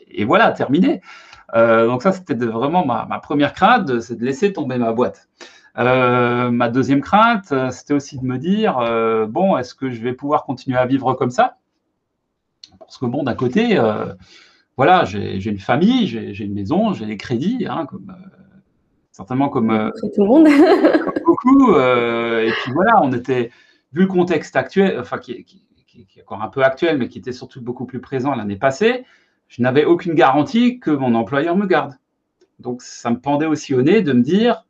et 0.07 0.25
voilà, 0.25 0.51
terminé. 0.51 1.01
Euh, 1.55 1.87
donc 1.87 2.03
ça, 2.03 2.11
c'était 2.11 2.35
vraiment 2.35 2.85
ma, 2.85 3.19
première 3.19 3.53
crainte, 3.53 3.99
c'est 3.99 4.17
de 4.17 4.25
laisser 4.25 4.53
tomber 4.53 4.77
ma 4.77 4.93
boîte. 4.93 5.27
Euh, 5.79 6.51
ma 6.51 6.69
deuxième 6.69 7.01
crainte, 7.01 7.53
c'était 7.71 7.95
aussi 7.95 8.19
de 8.19 8.25
me 8.25 8.37
dire, 8.37 8.77
bon, 9.29 9.57
est-ce 9.57 9.73
que 9.73 9.89
je 9.89 10.01
vais 10.01 10.13
pouvoir 10.13 10.43
continuer 10.43 10.77
à 10.77 10.85
vivre 10.85 11.13
comme 11.13 11.31
ça? 11.31 11.57
Parce 12.79 12.97
que 12.97 13.05
bon, 13.05 13.23
d'un 13.23 13.35
côté, 13.35 13.79
voilà, 14.77 15.03
j'ai 15.05 15.43
une 15.49 15.59
famille, 15.59 16.07
j'ai 16.07 16.43
une 16.43 16.53
maison, 16.53 16.93
j'ai 16.93 17.07
des 17.07 17.17
crédits, 17.17 17.65
hein, 17.67 17.87
comme 17.87 18.15
certainement 19.11 19.49
comme 19.49 19.91
tout 20.15 20.21
le 20.21 20.27
monde. 20.27 20.47
beaucoup. 21.25 21.73
Euh, 21.73 22.47
et 22.47 22.51
puis 22.51 22.71
voilà, 22.71 23.01
on 23.01 23.11
était, 23.13 23.51
vu 23.91 24.01
le 24.01 24.07
contexte 24.07 24.55
actuel, 24.55 24.99
enfin 24.99 25.17
qui, 25.17 25.45
est 25.95 26.21
encore 26.21 26.41
un 26.41 26.47
peu 26.47 26.63
actuel, 26.63 26.97
mais 26.97 27.07
qui 27.07 27.19
était 27.19 27.31
surtout 27.31 27.61
beaucoup 27.61 27.85
plus 27.85 28.01
présent 28.01 28.33
l'année 28.33 28.55
passée, 28.55 29.05
je 29.47 29.61
n'avais 29.61 29.85
aucune 29.85 30.13
garantie 30.13 30.79
que 30.79 30.91
mon 30.91 31.13
employeur 31.15 31.55
me 31.55 31.67
garde. 31.67 31.93
Donc 32.59 32.81
ça 32.81 33.11
me 33.11 33.19
pendait 33.19 33.45
aussi 33.45 33.75
au 33.75 33.81
nez 33.81 34.01
de 34.01 34.13
me 34.13 34.21
dire, 34.21 34.65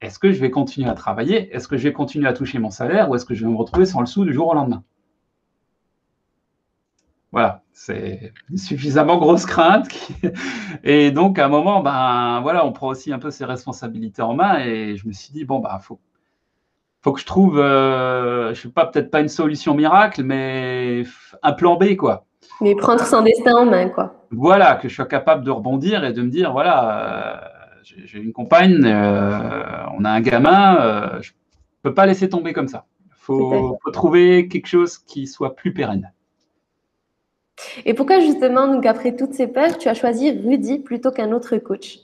est-ce 0.00 0.18
que 0.18 0.32
je 0.32 0.40
vais 0.40 0.50
continuer 0.50 0.88
à 0.88 0.94
travailler? 0.94 1.54
Est-ce 1.54 1.68
que 1.68 1.76
je 1.76 1.84
vais 1.84 1.92
continuer 1.92 2.28
à 2.28 2.32
toucher 2.32 2.58
mon 2.58 2.70
salaire? 2.70 3.10
Ou 3.10 3.14
est-ce 3.14 3.24
que 3.24 3.34
je 3.34 3.44
vais 3.44 3.50
me 3.50 3.56
retrouver 3.56 3.86
sans 3.86 4.00
le 4.00 4.06
sou 4.06 4.24
du 4.24 4.32
jour 4.32 4.48
au 4.48 4.54
lendemain? 4.54 4.82
Voilà, 7.36 7.60
c'est 7.74 8.32
suffisamment 8.56 9.18
grosse 9.18 9.44
crainte. 9.44 9.88
Et 10.84 11.10
donc, 11.10 11.38
à 11.38 11.44
un 11.44 11.48
moment, 11.48 11.82
ben, 11.82 12.40
voilà, 12.40 12.64
on 12.64 12.72
prend 12.72 12.88
aussi 12.88 13.12
un 13.12 13.18
peu 13.18 13.30
ses 13.30 13.44
responsabilités 13.44 14.22
en 14.22 14.32
main. 14.32 14.60
Et 14.60 14.96
je 14.96 15.06
me 15.06 15.12
suis 15.12 15.34
dit, 15.34 15.44
bon, 15.44 15.58
bah, 15.58 15.78
faut, 15.82 16.00
faut 17.02 17.12
que 17.12 17.20
je 17.20 17.26
trouve, 17.26 17.58
euh, 17.58 18.54
je 18.54 18.62
sais 18.62 18.68
pas, 18.70 18.86
peut-être 18.86 19.10
pas 19.10 19.20
une 19.20 19.28
solution 19.28 19.74
miracle, 19.74 20.22
mais 20.22 21.02
un 21.42 21.52
plan 21.52 21.76
B, 21.76 21.94
quoi. 21.94 22.24
Mais 22.62 22.74
prendre 22.74 23.04
son 23.04 23.20
destin 23.20 23.52
en 23.52 23.66
main, 23.66 23.90
quoi. 23.90 24.14
Voilà, 24.30 24.76
que 24.76 24.88
je 24.88 24.94
sois 24.94 25.04
capable 25.04 25.44
de 25.44 25.50
rebondir 25.50 26.04
et 26.04 26.14
de 26.14 26.22
me 26.22 26.30
dire, 26.30 26.52
voilà, 26.52 27.42
euh, 27.42 27.92
j'ai 28.06 28.18
une 28.18 28.32
compagne, 28.32 28.82
euh, 28.82 29.84
on 29.98 30.06
a 30.06 30.10
un 30.10 30.22
gamin, 30.22 31.20
je 31.20 31.32
peux 31.82 31.92
pas 31.92 32.06
laisser 32.06 32.30
tomber 32.30 32.54
comme 32.54 32.68
ça. 32.68 32.86
Il 33.04 33.12
faut, 33.18 33.76
faut 33.84 33.90
trouver 33.90 34.48
quelque 34.48 34.68
chose 34.68 34.96
qui 34.96 35.26
soit 35.26 35.54
plus 35.54 35.74
pérenne. 35.74 36.12
Et 37.84 37.94
pourquoi 37.94 38.20
justement, 38.20 38.68
donc 38.68 38.86
après 38.86 39.16
toutes 39.16 39.34
ces 39.34 39.46
peurs, 39.46 39.78
tu 39.78 39.88
as 39.88 39.94
choisi 39.94 40.30
Rudy 40.30 40.78
plutôt 40.78 41.10
qu'un 41.10 41.32
autre 41.32 41.56
coach? 41.58 41.98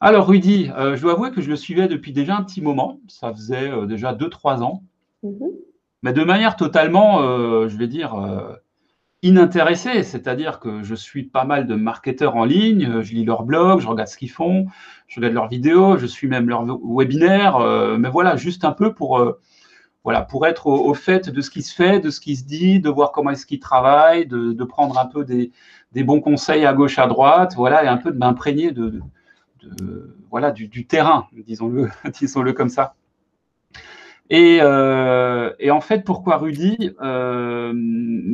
Alors 0.00 0.26
Rudy, 0.26 0.70
euh, 0.76 0.96
je 0.96 1.02
dois 1.02 1.12
avouer 1.12 1.30
que 1.30 1.40
je 1.40 1.48
le 1.48 1.56
suivais 1.56 1.88
depuis 1.88 2.12
déjà 2.12 2.36
un 2.36 2.42
petit 2.42 2.60
moment. 2.60 3.00
Ça 3.08 3.32
faisait 3.32 3.70
euh, 3.70 3.86
déjà 3.86 4.12
2-3 4.12 4.62
ans. 4.62 4.82
Mhm. 5.22 5.48
mais 6.02 6.12
de 6.12 6.22
manière 6.22 6.54
totalement, 6.54 7.22
je 7.66 7.78
vais 7.78 7.86
dire, 7.86 8.14
inintéressé, 9.24 10.02
c'est-à-dire 10.02 10.60
que 10.60 10.82
je 10.82 10.94
suis 10.94 11.22
pas 11.22 11.44
mal 11.44 11.66
de 11.66 11.74
marketeurs 11.74 12.36
en 12.36 12.44
ligne, 12.44 13.00
je 13.00 13.14
lis 13.14 13.24
leurs 13.24 13.44
blogs, 13.44 13.80
je 13.80 13.88
regarde 13.88 14.08
ce 14.10 14.18
qu'ils 14.18 14.30
font, 14.30 14.66
je 15.08 15.18
regarde 15.18 15.32
leurs 15.32 15.48
vidéos, 15.48 15.96
je 15.96 16.04
suis 16.04 16.28
même 16.28 16.46
leurs 16.46 16.66
webinaires, 16.84 17.56
euh, 17.56 17.96
mais 17.96 18.10
voilà, 18.10 18.36
juste 18.36 18.66
un 18.66 18.72
peu 18.72 18.92
pour, 18.92 19.18
euh, 19.18 19.40
voilà, 20.04 20.20
pour 20.20 20.46
être 20.46 20.66
au, 20.66 20.92
fait 20.92 21.30
de 21.30 21.40
ce 21.40 21.50
qui 21.50 21.62
se 21.62 21.74
fait, 21.74 21.98
de 21.98 22.10
ce 22.10 22.20
qui 22.20 22.36
se 22.36 22.44
dit, 22.44 22.78
de 22.78 22.90
voir 22.90 23.10
comment 23.10 23.30
est-ce 23.30 23.46
qu'ils 23.46 23.58
travaillent, 23.58 24.26
de, 24.26 24.64
prendre 24.64 24.98
un 24.98 25.06
peu 25.06 25.24
des, 25.24 25.50
bons 26.04 26.20
conseils 26.20 26.66
à 26.66 26.74
gauche, 26.74 26.98
à 26.98 27.06
droite, 27.06 27.54
voilà, 27.56 27.82
et 27.84 27.88
un 27.88 27.96
peu 27.96 28.12
de 28.12 28.18
m'imprégner 28.18 28.70
de, 28.70 29.00
voilà, 30.30 30.52
du, 30.52 30.86
terrain, 30.86 31.26
disons-le 31.32 31.88
disons 32.20 32.44
comme 32.52 32.68
ça. 32.68 32.94
Euh, 34.32 35.52
et, 35.58 35.70
en 35.70 35.80
fait, 35.80 36.04
pourquoi 36.04 36.36
Rudy? 36.36 36.92
Euh, 37.02 37.72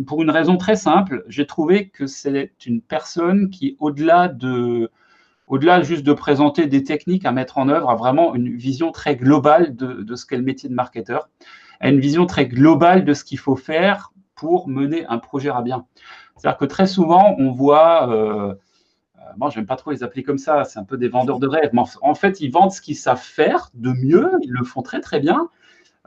Pour 0.06 0.22
une 0.22 0.30
raison 0.30 0.56
très 0.56 0.76
simple, 0.76 1.24
j'ai 1.28 1.46
trouvé 1.46 1.88
que 1.88 2.06
c'est 2.06 2.52
une 2.66 2.80
personne 2.80 3.50
qui, 3.50 3.76
au-delà 3.80 4.28
de, 4.28 4.90
au-delà 5.50 5.83
juste 5.83 6.04
de 6.04 6.12
présenter 6.12 6.66
des 6.66 6.85
techniques 6.85 7.26
à 7.26 7.33
mettre 7.33 7.59
en 7.59 7.69
œuvre, 7.69 7.90
a 7.90 7.97
vraiment 7.97 8.37
une 8.37 8.57
vision 8.57 8.92
très 8.92 9.16
globale 9.16 9.75
de, 9.75 10.14
ce 10.14 10.25
qu'est 10.25 10.37
le 10.37 10.45
métier 10.45 10.69
de 10.69 10.75
marketeur, 10.75 11.28
a 11.80 11.88
une 11.88 11.99
vision 11.99 12.25
très 12.25 12.47
globale 12.47 13.04
de 13.04 13.12
ce 13.12 13.25
qu'il 13.25 13.38
faut 13.38 13.57
faire 13.57 14.12
pour 14.37 14.69
mener 14.69 15.04
un 15.07 15.19
projet 15.19 15.50
à 15.50 15.61
bien. 15.61 15.87
C'est-à-dire 16.37 16.57
que 16.57 16.64
très 16.66 16.87
souvent, 16.87 17.35
on 17.38 17.50
voit, 17.50 18.09
euh, 18.11 18.54
moi, 19.37 19.50
je 19.50 19.59
n'aime 19.59 19.66
pas 19.66 19.75
trop 19.75 19.90
les 19.90 20.04
appeler 20.04 20.23
comme 20.23 20.38
ça, 20.38 20.62
c'est 20.62 20.78
un 20.78 20.85
peu 20.85 20.97
des 20.97 21.09
vendeurs 21.09 21.40
de 21.40 21.49
rêves, 21.49 21.71
mais 21.73 21.83
en 22.00 22.14
fait, 22.14 22.40
ils 22.40 22.52
vendent 22.52 22.73
ce 22.73 22.80
qu'ils 22.80 22.97
savent 22.97 23.21
faire 23.21 23.71
de 23.75 23.90
mieux, 23.90 24.30
ils 24.42 24.52
le 24.52 24.64
font 24.64 24.83
très 24.83 25.00
très 25.00 25.19
bien, 25.19 25.49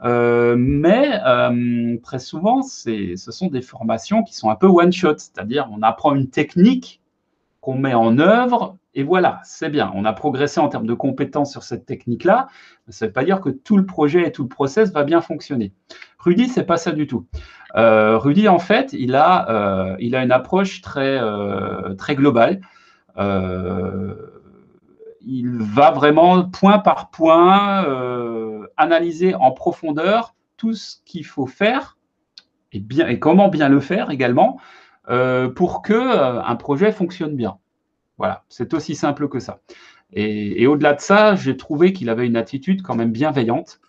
euh, 0.04 0.56
mais 0.58 1.20
euh, 1.26 1.98
très 2.02 2.18
souvent, 2.18 2.62
ce 2.62 3.14
sont 3.16 3.48
des 3.48 3.62
formations 3.62 4.22
qui 4.22 4.34
sont 4.34 4.48
un 4.48 4.56
peu 4.56 4.68
one-shot, 4.68 5.18
c'est-à-dire 5.18 5.68
on 5.70 5.82
apprend 5.82 6.14
une 6.14 6.30
technique 6.30 7.02
qu'on 7.60 7.76
met 7.76 7.94
en 7.94 8.18
œuvre 8.18 8.78
et 8.94 9.02
voilà, 9.02 9.40
c'est 9.44 9.68
bien. 9.68 9.92
On 9.94 10.04
a 10.04 10.12
progressé 10.12 10.60
en 10.60 10.68
termes 10.68 10.86
de 10.86 10.94
compétences 10.94 11.50
sur 11.52 11.62
cette 11.62 11.86
technique-là, 11.86 12.48
ça 12.88 13.04
ne 13.04 13.08
veut 13.08 13.12
pas 13.12 13.24
dire 13.24 13.40
que 13.40 13.50
tout 13.50 13.76
le 13.76 13.86
projet 13.86 14.26
et 14.26 14.32
tout 14.32 14.42
le 14.42 14.48
process 14.48 14.92
va 14.92 15.04
bien 15.04 15.20
fonctionner. 15.20 15.72
Rudy, 16.18 16.48
c'est 16.48 16.64
pas 16.64 16.76
ça 16.76 16.92
du 16.92 17.06
tout. 17.06 17.26
Euh, 17.76 18.18
Rudy, 18.18 18.48
en 18.48 18.58
fait, 18.58 18.92
il 18.92 19.14
a, 19.14 19.96
il 19.98 20.14
a 20.14 20.22
une 20.22 20.32
approche 20.32 20.80
très, 20.80 21.20
très 21.98 22.14
globale. 22.14 22.60
il 25.26 25.58
va 25.58 25.90
vraiment 25.90 26.44
point 26.44 26.78
par 26.78 27.10
point 27.10 27.84
analyser 28.76 29.34
en 29.34 29.50
profondeur 29.50 30.34
tout 30.56 30.74
ce 30.74 30.96
qu'il 31.04 31.26
faut 31.26 31.46
faire 31.46 31.98
et, 32.72 32.80
bien, 32.80 33.08
et 33.08 33.18
comment 33.18 33.48
bien 33.48 33.68
le 33.68 33.80
faire 33.80 34.10
également 34.10 34.58
euh, 35.08 35.48
pour 35.48 35.82
que 35.82 35.92
euh, 35.92 36.42
un 36.42 36.56
projet 36.56 36.92
fonctionne 36.92 37.36
bien. 37.36 37.58
Voilà, 38.18 38.44
c'est 38.48 38.74
aussi 38.74 38.94
simple 38.94 39.28
que 39.28 39.40
ça. 39.40 39.60
Et, 40.12 40.66
au-delà 40.66 40.94
de 40.94 41.00
ça, 41.00 41.34
j'ai 41.34 41.56
trouvé 41.56 41.92
qu'il 41.92 42.08
avait 42.08 42.26
une 42.26 42.36
attitude 42.36 42.82
quand 42.82 42.94
même 42.94 43.10
bienveillante 43.10 43.80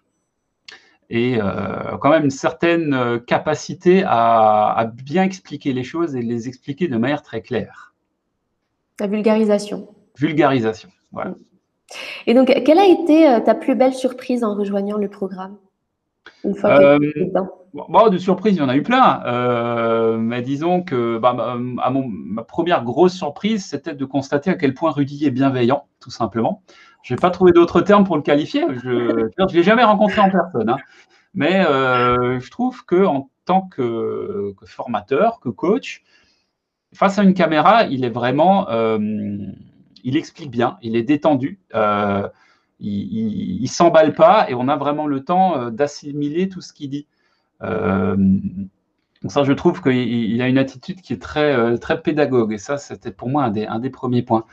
et 1.11 1.37
euh, 1.39 1.97
quand 2.01 2.09
même 2.09 2.23
une 2.23 2.31
certaine 2.31 3.19
capacité 3.27 4.03
à, 4.03 4.71
à, 4.71 4.85
bien 4.85 5.23
expliquer 5.23 5.71
les 5.71 5.83
choses 5.83 6.15
et 6.15 6.23
les 6.23 6.47
expliquer 6.47 6.87
de 6.87 6.97
manière 6.97 7.21
très 7.21 7.41
claire. 7.41 7.93
La 8.99 9.07
vulgarisation. 9.07 9.87
Vulgarisation, 10.17 10.89
voilà. 11.11 11.35
Et 12.25 12.33
donc, 12.33 12.47
quelle 12.65 12.79
a 12.79 12.87
été 12.87 13.29
euh, 13.29 13.39
ta 13.39 13.55
plus 13.55 13.75
belle 13.75 13.93
surprise 13.93 14.43
en 14.43 14.55
rejoignant 14.55 14.97
le 14.97 15.09
programme? 15.09 15.57
Une 16.43 16.55
fois 16.55 16.79
euh, 16.79 16.99
bon, 17.73 18.09
de 18.09 18.17
surprises, 18.17 18.55
il 18.55 18.59
y 18.59 18.61
en 18.61 18.69
a 18.69 18.75
eu 18.75 18.83
plein. 18.83 19.23
Euh, 19.25 20.17
mais 20.17 20.41
disons 20.41 20.83
que 20.83 21.17
bah, 21.17 21.35
à 21.37 21.91
ma 21.91 22.43
première 22.43 22.83
grosse 22.83 23.13
surprise, 23.13 23.65
c'était 23.65 23.93
de 23.93 24.05
constater 24.05 24.49
à 24.49 24.55
quel 24.55 24.73
point 24.73 24.91
Rudy 24.91 25.25
est 25.25 25.31
bienveillant, 25.31 25.85
tout 25.99 26.11
simplement. 26.11 26.63
Je 27.03 27.13
n'ai 27.13 27.19
pas 27.19 27.29
trouvé 27.29 27.51
d'autres 27.51 27.81
termes 27.81 28.03
pour 28.03 28.15
le 28.15 28.23
qualifier. 28.23 28.65
Je 28.83 28.89
ne 28.89 29.53
l'ai 29.53 29.63
jamais 29.63 29.83
rencontré 29.83 30.21
en 30.21 30.29
personne. 30.29 30.69
Hein. 30.69 30.77
Mais 31.33 31.63
je 31.63 32.49
trouve 32.49 32.85
qu'en 32.85 33.29
tant 33.45 33.61
que, 33.61 34.53
que, 34.59 34.65
formateur, 34.65 35.39
que 35.39 35.49
coach, 35.49 36.03
face 36.93 37.19
à 37.19 37.23
une 37.23 37.33
caméra, 37.33 37.83
il 37.83 38.05
est 38.05 38.09
vraiment 38.09 38.67
il 40.05 40.15
explique 40.15 40.51
bien, 40.51 40.77
il 40.81 40.95
est 40.95 41.03
détendu, 41.03 41.59
euh, 41.73 42.29
il 42.79 43.61
ne 43.61 43.67
s'emballe 43.67 44.13
pas 44.13 44.49
et 44.49 44.53
on 44.53 44.67
a 44.67 44.75
vraiment 44.75 45.07
le 45.07 45.23
temps 45.23 45.57
euh, 45.57 45.69
d'assimiler 45.69 46.49
tout 46.49 46.61
ce 46.61 46.73
qu'il 46.73 46.89
dit. 46.89 47.07
Euh, 47.61 48.15
donc 48.15 49.31
ça, 49.31 49.43
je 49.43 49.53
trouve 49.53 49.81
qu'il 49.81 50.41
a 50.41 50.47
une 50.47 50.57
attitude 50.57 51.01
qui 51.01 51.13
est 51.13 51.21
très, 51.21 51.77
très 51.79 52.01
pédagogue 52.01 52.53
et 52.53 52.57
ça, 52.57 52.77
c'était 52.77 53.11
pour 53.11 53.29
moi 53.29 53.43
un 53.45 53.49
des, 53.49 53.65
un 53.65 53.79
des 53.79 53.89
premiers 53.89 54.21
points. 54.21 54.45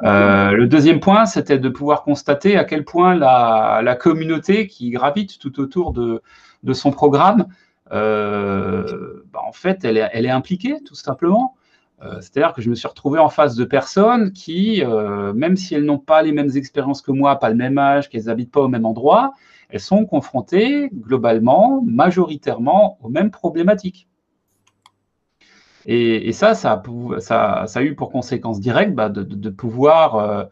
le 0.00 0.64
deuxième 0.64 1.00
point, 1.00 1.26
c'était 1.26 1.58
de 1.58 1.68
pouvoir 1.68 2.04
constater 2.04 2.56
à 2.56 2.64
quel 2.64 2.84
point 2.84 3.14
la, 3.14 3.96
communauté 4.00 4.66
qui 4.66 4.90
gravite 4.90 5.38
tout 5.38 5.60
autour 5.60 5.92
de, 5.92 6.22
de 6.62 6.72
son 6.72 6.90
programme, 6.90 7.48
bah, 7.90 9.40
en 9.46 9.52
fait, 9.52 9.84
elle 9.84 9.98
est, 9.98 10.30
impliquée, 10.30 10.76
tout 10.86 10.94
simplement. 10.94 11.53
Euh, 12.02 12.20
c'est-à-dire 12.20 12.52
que 12.52 12.60
je 12.60 12.68
me 12.68 12.74
suis 12.74 12.88
retrouvé 12.88 13.18
en 13.18 13.28
face 13.28 13.54
de 13.54 13.64
personnes 13.64 14.32
qui, 14.32 14.82
euh, 14.82 15.32
même 15.32 15.56
si 15.56 15.74
elles 15.74 15.84
n'ont 15.84 15.98
pas 15.98 16.22
les 16.22 16.32
mêmes 16.32 16.50
expériences 16.56 17.02
que 17.02 17.12
moi, 17.12 17.38
pas 17.38 17.50
le 17.50 17.54
même 17.54 17.78
âge, 17.78 18.08
qu'elles 18.08 18.24
n'habitent 18.24 18.50
pas 18.50 18.60
au 18.60 18.68
même 18.68 18.84
endroit, 18.84 19.32
elles 19.70 19.80
sont 19.80 20.04
confrontées 20.04 20.90
globalement, 20.92 21.82
majoritairement, 21.84 22.98
aux 23.02 23.08
mêmes 23.08 23.30
problématiques. 23.30 24.08
Et, 25.86 26.32
ça, 26.32 26.54
ça 26.54 26.82
a, 26.82 27.82
eu 27.82 27.94
pour 27.94 28.10
conséquence 28.10 28.58
directe 28.58 28.94
bah, 28.94 29.10
de, 29.10 29.50
pouvoir 29.50 30.16
euh, 30.16 30.44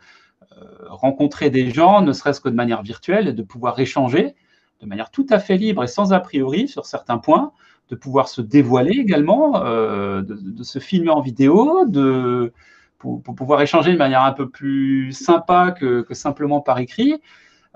rencontrer 0.89 1.49
des 1.49 1.71
gens, 1.71 2.03
ne 2.03 2.13
serait-ce 2.13 2.41
que 2.41 2.51
de 2.51 2.55
manière 2.55 2.83
virtuelle, 2.83 3.29
et 3.29 3.33
de 3.33 3.43
pouvoir 3.43 3.79
échanger 3.81 4.35
de 4.83 4.87
manière 4.87 5.11
tout 5.11 5.27
à 5.31 5.39
fait 5.39 5.57
libre 5.57 5.85
et 5.85 5.87
sans 5.87 6.13
a 6.13 6.21
priori 6.21 6.69
sur 6.69 6.87
certains 6.87 7.19
points, 7.19 7.53
de 7.93 7.97
pouvoir 7.97 8.29
se 8.29 8.41
dévoiler 8.41 8.99
également, 8.99 9.67
euh, 9.67 10.23
de, 10.23 10.63
se 10.63 10.79
filmer 10.79 11.11
en 11.11 11.21
vidéo, 11.21 11.85
de, 11.87 12.51
pour, 12.99 13.23
pouvoir 13.23 13.61
échanger 13.61 13.93
de 13.93 13.99
manière 13.99 14.23
un 14.23 14.33
peu 14.33 14.49
plus 14.49 15.13
sympa 15.13 15.73
que, 15.73 16.07
simplement 16.13 16.63
par 16.63 16.79
écrit, 16.79 17.21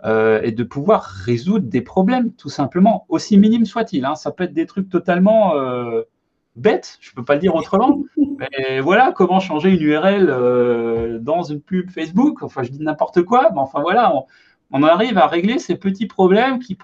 euh, 0.04 0.40
et 0.42 0.52
de 0.52 0.64
pouvoir 0.64 1.02
résoudre 1.02 1.66
des 1.68 1.82
problèmes, 1.82 2.32
tout 2.32 2.48
simplement, 2.48 3.04
aussi 3.10 3.36
minimes 3.36 3.66
soient-ils. 3.66 4.06
Hein. 4.06 4.14
Ça 4.14 4.30
peut 4.30 4.44
être 4.44 4.54
des 4.54 4.64
trucs 4.64 4.88
totalement 4.88 5.54
euh, 5.54 6.00
bêtes, 6.54 6.96
je 7.02 7.10
ne 7.10 7.16
peux 7.16 7.24
pas 7.24 7.34
le 7.34 7.40
dire 7.40 7.54
autrement, 7.54 8.02
mais 8.38 8.80
voilà, 8.80 9.12
comment 9.12 9.38
changer 9.38 9.68
une 9.68 9.82
URL 9.82 11.20
dans 11.20 11.42
une 11.42 11.60
pub 11.60 11.90
Facebook, 11.90 12.42
enfin 12.42 12.62
je 12.62 12.70
dis 12.70 12.82
n'importe 12.82 13.22
quoi, 13.22 13.50
mais 13.52 13.60
enfin 13.60 13.82
voilà, 13.82 14.16
on, 14.16 14.24
on 14.70 14.82
arrive 14.82 15.18
à 15.18 15.26
régler 15.26 15.58
ces 15.58 15.76
petits 15.76 16.06
problèmes 16.06 16.58
qui, 16.58 16.78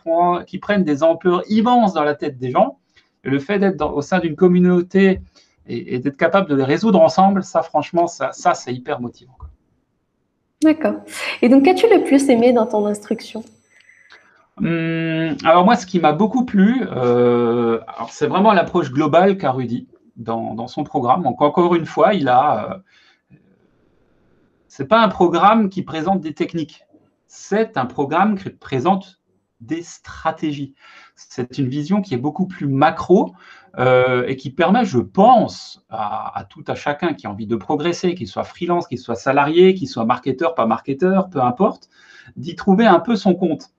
qui 0.47 0.59
prennent 0.59 0.85
des 0.85 1.03
ampleurs 1.03 1.43
immenses 1.49 1.95
dans 1.95 2.05
la 2.05 2.15
tête 2.15 2.37
des 2.37 2.51
gens 2.51 2.79
le 3.23 3.39
fait 3.39 3.59
d'être 3.59 3.95
au 3.95 4.03
sein 4.03 4.19
d'une 4.19 4.37
communauté 4.37 5.21
et, 5.67 5.99
d'être 5.99 6.17
capable 6.17 6.49
de 6.49 6.55
les 6.57 6.65
résoudre 6.65 7.01
ensemble, 7.01 7.45
ça, 7.45 7.63
franchement, 7.63 8.07
ça, 8.07 8.33
ça 8.33 8.55
c'est 8.55 8.75
hyper 8.75 9.01
motivant. 9.01 9.37
D'accord. 10.63 10.95
Et 11.41 11.49
donc, 11.49 11.65
qu'as-tu 11.65 11.87
le 11.89 12.05
plus 12.05 12.29
aimé 12.29 12.53
dans 12.53 12.67
ton 12.67 12.87
instruction? 12.87 13.45
Hum, 14.59 15.37
Alors, 15.45 15.65
moi, 15.65 15.77
ce 15.77 15.87
qui 15.87 15.99
m'a 15.99 16.13
beaucoup 16.13 16.45
plu, 16.45 16.83
euh, 16.91 17.81
c'est 18.11 18.27
vraiment 18.27 18.53
l'approche 18.53 18.93
globale 18.93 19.39
qu'a 19.39 19.51
Rudy 19.51 19.89
dans, 20.17 20.69
son 20.69 20.85
programme. 20.85 21.23
Donc, 21.23 21.43
encore 21.43 21.75
une 21.75 21.87
fois, 21.87 22.15
il 22.15 22.29
a. 22.29 22.73
Euh, 22.73 23.37
c'est 24.69 24.87
pas 24.87 25.03
un 25.03 25.09
programme 25.09 25.69
qui 25.69 25.83
présente 25.83 26.21
des 26.21 26.33
techniques, 26.33 26.85
c'est 27.27 27.77
un 27.77 27.85
programme 27.85 28.39
qui 28.39 28.49
présente 28.51 29.21
des 29.61 29.83
stratégies. 29.83 30.75
C'est 31.29 31.59
une 31.59 31.69
vision 31.69 32.01
qui 32.01 32.15
est 32.15 32.19
beaucoup 32.19 32.47
plus 32.47 32.67
macro 32.67 33.35
euh, 33.79 34.25
et 34.27 34.37
qui 34.37 34.51
permet, 34.51 34.85
je 34.85 34.99
pense, 34.99 35.85
à, 35.89 36.47
tout 36.51 36.65
à 36.67 36.75
chacun 36.75 37.15
qui 37.15 37.27
a 37.27 37.31
envie 37.31 37.47
de 37.47 37.57
progresser, 37.57 38.15
qu'il 38.15 38.29
soit 38.29 38.45
freelance, 38.45 38.87
qu'il 38.87 38.99
soit 38.99 39.15
salarié, 39.15 39.75
qu'il 39.75 39.89
soit 39.89 40.05
marketeur, 40.05 40.55
pas 40.55 40.67
marketeur, 40.67 41.31
peu 41.31 41.41
importe, 41.41 41.89
d'y 42.37 42.55
trouver 42.55 42.87
un 42.87 43.01
peu 43.01 43.17
son 43.17 43.35
compte. 43.35 43.71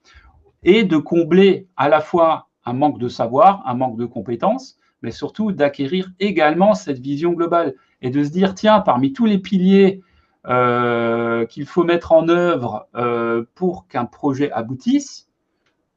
Et 0.64 0.84
de 0.84 0.98
combler 0.98 1.68
à 1.76 1.90
la 1.90 2.02
fois 2.02 2.48
un 2.66 2.74
manque 2.74 2.98
de 2.98 3.10
savoir, 3.10 3.62
un 3.68 3.74
manque 3.74 3.98
de 3.98 4.06
compétences, 4.06 4.78
mais 5.02 5.12
surtout 5.12 5.52
d'acquérir 5.52 6.10
également 6.20 6.74
cette 6.74 7.00
vision 7.00 7.34
globale 7.34 7.76
et 8.02 8.10
de 8.10 8.24
se 8.24 8.30
dire, 8.30 8.56
tiens, 8.56 8.80
parmi 8.80 9.14
tous 9.14 9.26
les 9.26 9.38
piliers 9.38 10.02
euh, 10.48 11.46
qu'il 11.46 11.66
faut 11.66 11.84
mettre 11.84 12.12
en 12.12 12.28
œuvre 12.28 12.88
euh, 12.96 13.46
pour 13.56 13.88
qu'un 13.88 14.06
projet 14.06 14.52
aboutisse, 14.52 15.30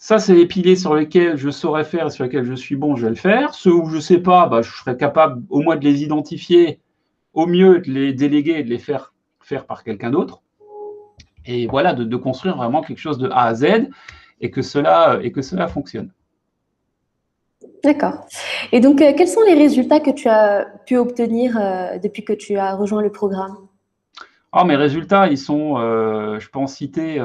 ça, 0.06 0.20
c'est 0.20 0.34
les 0.34 0.46
piliers 0.46 0.76
sur 0.76 0.94
lesquels 0.94 1.36
je 1.36 1.50
saurais 1.50 1.82
faire 1.82 2.06
et 2.06 2.10
sur 2.10 2.22
lesquels 2.22 2.44
je 2.44 2.54
suis 2.54 2.76
bon, 2.76 2.94
je 2.94 3.06
vais 3.06 3.10
le 3.10 3.16
faire. 3.16 3.54
Ceux 3.54 3.72
où 3.72 3.86
je 3.86 3.96
ne 3.96 4.00
sais 4.00 4.18
pas, 4.18 4.46
bah, 4.46 4.62
je 4.62 4.70
serais 4.70 4.96
capable 4.96 5.42
au 5.50 5.62
moins 5.62 5.74
de 5.74 5.82
les 5.82 6.04
identifier, 6.04 6.78
au 7.34 7.46
mieux 7.48 7.80
de 7.80 7.90
les 7.90 8.12
déléguer 8.12 8.52
et 8.52 8.62
de 8.62 8.70
les 8.70 8.78
faire 8.78 9.12
faire 9.40 9.66
par 9.66 9.82
quelqu'un 9.82 10.12
d'autre. 10.12 10.42
Et 11.44 11.66
voilà, 11.66 11.92
de, 11.92 12.16
construire 12.16 12.56
vraiment 12.56 12.82
quelque 12.82 13.00
chose 13.00 13.18
de 13.18 13.28
A 13.30 13.46
à 13.46 13.54
Z 13.54 13.88
et 14.40 14.52
que 14.52 14.62
cela, 14.62 15.18
et 15.22 15.32
que 15.32 15.42
cela 15.42 15.66
fonctionne. 15.66 16.12
D'accord. 17.82 18.28
Et 18.70 18.78
donc, 18.78 18.98
quels 18.98 19.26
sont 19.26 19.42
les 19.42 19.54
résultats 19.54 19.98
que 19.98 20.12
tu 20.12 20.28
as 20.28 20.68
pu 20.86 20.98
obtenir 20.98 21.58
depuis 22.00 22.24
que 22.24 22.32
tu 22.32 22.56
as 22.58 22.76
rejoint 22.76 23.02
le 23.02 23.10
programme? 23.10 23.65
Ah, 24.52 24.64
mes 24.64 24.76
résultats, 24.76 25.26
ils 25.28 25.38
sont, 25.38 25.76
je 25.76 26.48
peux 26.48 26.58
en 26.58 26.66
citer 26.66 27.22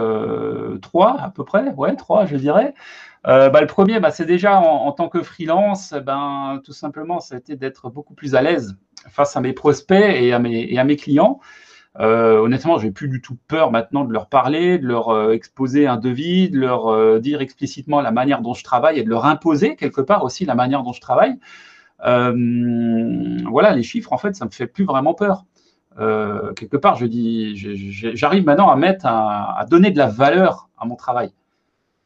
trois 0.81 1.17
à 1.19 1.29
peu 1.29 1.45
près, 1.45 1.71
ouais, 1.75 1.95
trois, 1.95 2.25
je 2.25 2.35
dirais. 2.35 2.73
Bah, 3.23 3.61
le 3.61 3.67
premier, 3.67 3.99
bah, 3.99 4.11
c'est 4.11 4.25
déjà 4.25 4.59
en, 4.59 4.91
tant 4.91 5.07
que 5.07 5.23
freelance, 5.23 5.93
ben, 5.93 6.61
tout 6.65 6.73
simplement, 6.73 7.19
ça 7.19 7.35
a 7.35 7.37
été 7.37 7.55
d'être 7.55 7.89
beaucoup 7.89 8.13
plus 8.13 8.35
à 8.35 8.41
l'aise 8.41 8.75
face 9.09 9.35
à 9.37 9.41
mes 9.41 9.53
prospects 9.53 9.97
et 9.97 10.33
à 10.33 10.39
mes, 10.39 10.61
et 10.61 10.77
à 10.77 10.83
mes 10.83 10.97
clients. 10.97 11.39
Euh, 11.99 12.39
honnêtement, 12.39 12.79
j'ai 12.79 12.91
plus 12.91 13.09
du 13.09 13.21
tout 13.21 13.37
peur 13.47 13.71
maintenant 13.71 14.05
de 14.05 14.13
leur 14.13 14.29
parler, 14.29 14.77
de 14.77 14.87
leur 14.87 15.09
euh, 15.09 15.33
exposer 15.33 15.87
un 15.87 15.97
devis, 15.97 16.49
de 16.49 16.57
leur 16.57 16.87
euh, 16.87 17.19
dire 17.19 17.41
explicitement 17.41 17.99
la 18.01 18.11
manière 18.11 18.41
dont 18.41 18.53
je 18.53 18.63
travaille 18.63 18.99
et 18.99 19.03
de 19.03 19.09
leur 19.09 19.25
imposer 19.25 19.75
quelque 19.75 20.01
part 20.01 20.23
aussi 20.23 20.45
la 20.45 20.55
manière 20.55 20.83
dont 20.83 20.93
je 20.93 21.01
travaille. 21.01 21.37
voilà, 21.99 23.75
les 23.75 23.83
chiffres, 23.83 24.13
en 24.13 24.17
fait, 24.17 24.35
ça 24.35 24.45
me 24.45 24.51
fait 24.51 24.67
plus 24.67 24.85
vraiment 24.85 25.13
peur. 25.13 25.45
Quelque 25.97 26.77
part, 26.77 26.95
je 26.95 27.05
dis, 27.05 27.55
j'arrive 28.15 28.45
maintenant 28.45 28.69
à 28.69 28.75
mettre, 28.75 29.05
à 29.05 29.65
donner 29.69 29.91
de 29.91 29.97
la 29.97 30.07
valeur 30.07 30.69
à 30.77 30.85
mon 30.85 30.95
travail 30.95 31.33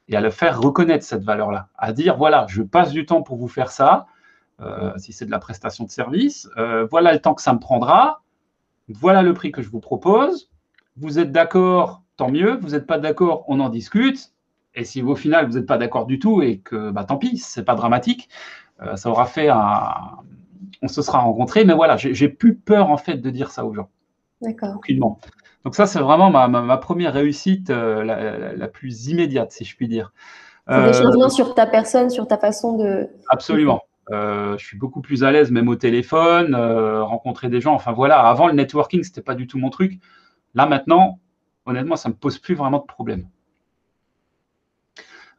et 0.07 0.15
à 0.15 0.21
le 0.21 0.29
faire 0.29 0.59
reconnaître 0.59 1.03
cette 1.03 1.23
valeur-là, 1.23 1.69
à 1.77 1.91
dire 1.91 2.17
voilà, 2.17 2.45
je 2.47 2.61
passe 2.61 2.91
du 2.91 3.05
temps 3.05 3.21
pour 3.21 3.37
vous 3.37 3.47
faire 3.47 3.71
ça, 3.71 4.05
euh, 4.61 4.93
si 4.97 5.13
c'est 5.13 5.25
de 5.25 5.31
la 5.31 5.39
prestation 5.39 5.83
de 5.83 5.89
service, 5.89 6.49
euh, 6.57 6.87
voilà 6.89 7.13
le 7.13 7.19
temps 7.19 7.33
que 7.33 7.41
ça 7.41 7.53
me 7.53 7.59
prendra, 7.59 8.21
voilà 8.89 9.21
le 9.21 9.33
prix 9.33 9.51
que 9.51 9.61
je 9.61 9.69
vous 9.69 9.79
propose, 9.79 10.49
vous 10.97 11.19
êtes 11.19 11.31
d'accord, 11.31 12.03
tant 12.17 12.29
mieux, 12.29 12.57
vous 12.57 12.69
n'êtes 12.69 12.85
pas 12.85 12.99
d'accord, 12.99 13.45
on 13.47 13.59
en 13.59 13.69
discute, 13.69 14.31
et 14.75 14.85
si 14.85 15.01
au 15.01 15.15
final 15.15 15.47
vous 15.47 15.53
n'êtes 15.53 15.65
pas 15.65 15.77
d'accord 15.77 16.05
du 16.05 16.19
tout 16.19 16.41
et 16.41 16.59
que 16.59 16.91
bah, 16.91 17.03
tant 17.03 17.17
pis, 17.17 17.37
c'est 17.37 17.65
pas 17.65 17.75
dramatique, 17.75 18.29
euh, 18.81 18.95
ça 18.95 19.09
aura 19.09 19.25
fait 19.25 19.49
un. 19.49 20.19
On 20.81 20.87
se 20.87 21.01
sera 21.01 21.19
rencontrés, 21.19 21.65
mais 21.65 21.73
voilà, 21.73 21.97
j'ai 21.97 22.29
plus 22.29 22.55
peur 22.55 22.89
en 22.89 22.97
fait 22.97 23.17
de 23.17 23.29
dire 23.29 23.51
ça 23.51 23.65
aux 23.65 23.73
gens. 23.73 23.89
D'accord. 24.41 24.75
Aucunement. 24.75 25.19
Donc 25.63 25.73
ça, 25.73 25.87
c'est 25.87 25.99
vraiment 25.99 26.29
ma, 26.29 26.77
première 26.77 27.13
réussite 27.13 27.71
euh, 27.71 28.03
la, 28.03 28.67
plus 28.67 29.07
immédiate, 29.07 29.51
si 29.51 29.65
je 29.65 29.75
puis 29.75 29.87
dire. 29.87 30.13
C'est 30.67 30.81
des 30.81 30.89
euh, 30.89 31.03
changements 31.03 31.29
sur 31.29 31.55
ta 31.55 31.65
personne, 31.65 32.09
sur 32.09 32.27
ta 32.27 32.37
façon 32.37 32.77
de... 32.77 33.07
Absolument. 33.29 33.81
Euh, 34.11 34.55
je 34.59 34.65
suis 34.65 34.77
beaucoup 34.77 35.01
plus 35.01 35.23
à 35.23 35.31
l'aise, 35.31 35.49
même 35.49 35.67
au 35.67 35.75
téléphone, 35.75 36.55
rencontrer 36.55 37.49
des 37.49 37.61
gens. 37.61 37.73
Enfin 37.73 37.93
voilà, 37.93 38.19
avant 38.19 38.47
le 38.47 38.53
networking, 38.53 39.03
ce 39.03 39.09
n'était 39.09 39.21
pas 39.21 39.33
du 39.33 39.47
tout 39.47 39.57
mon 39.57 39.71
truc. 39.71 39.99
Là 40.53 40.67
maintenant, 40.67 41.19
honnêtement, 41.65 41.95
ça 41.95 42.09
ne 42.09 42.13
me 42.13 42.19
pose 42.19 42.37
plus 42.37 42.53
vraiment 42.53 42.79
de 42.79 42.85
problème. 42.85 43.27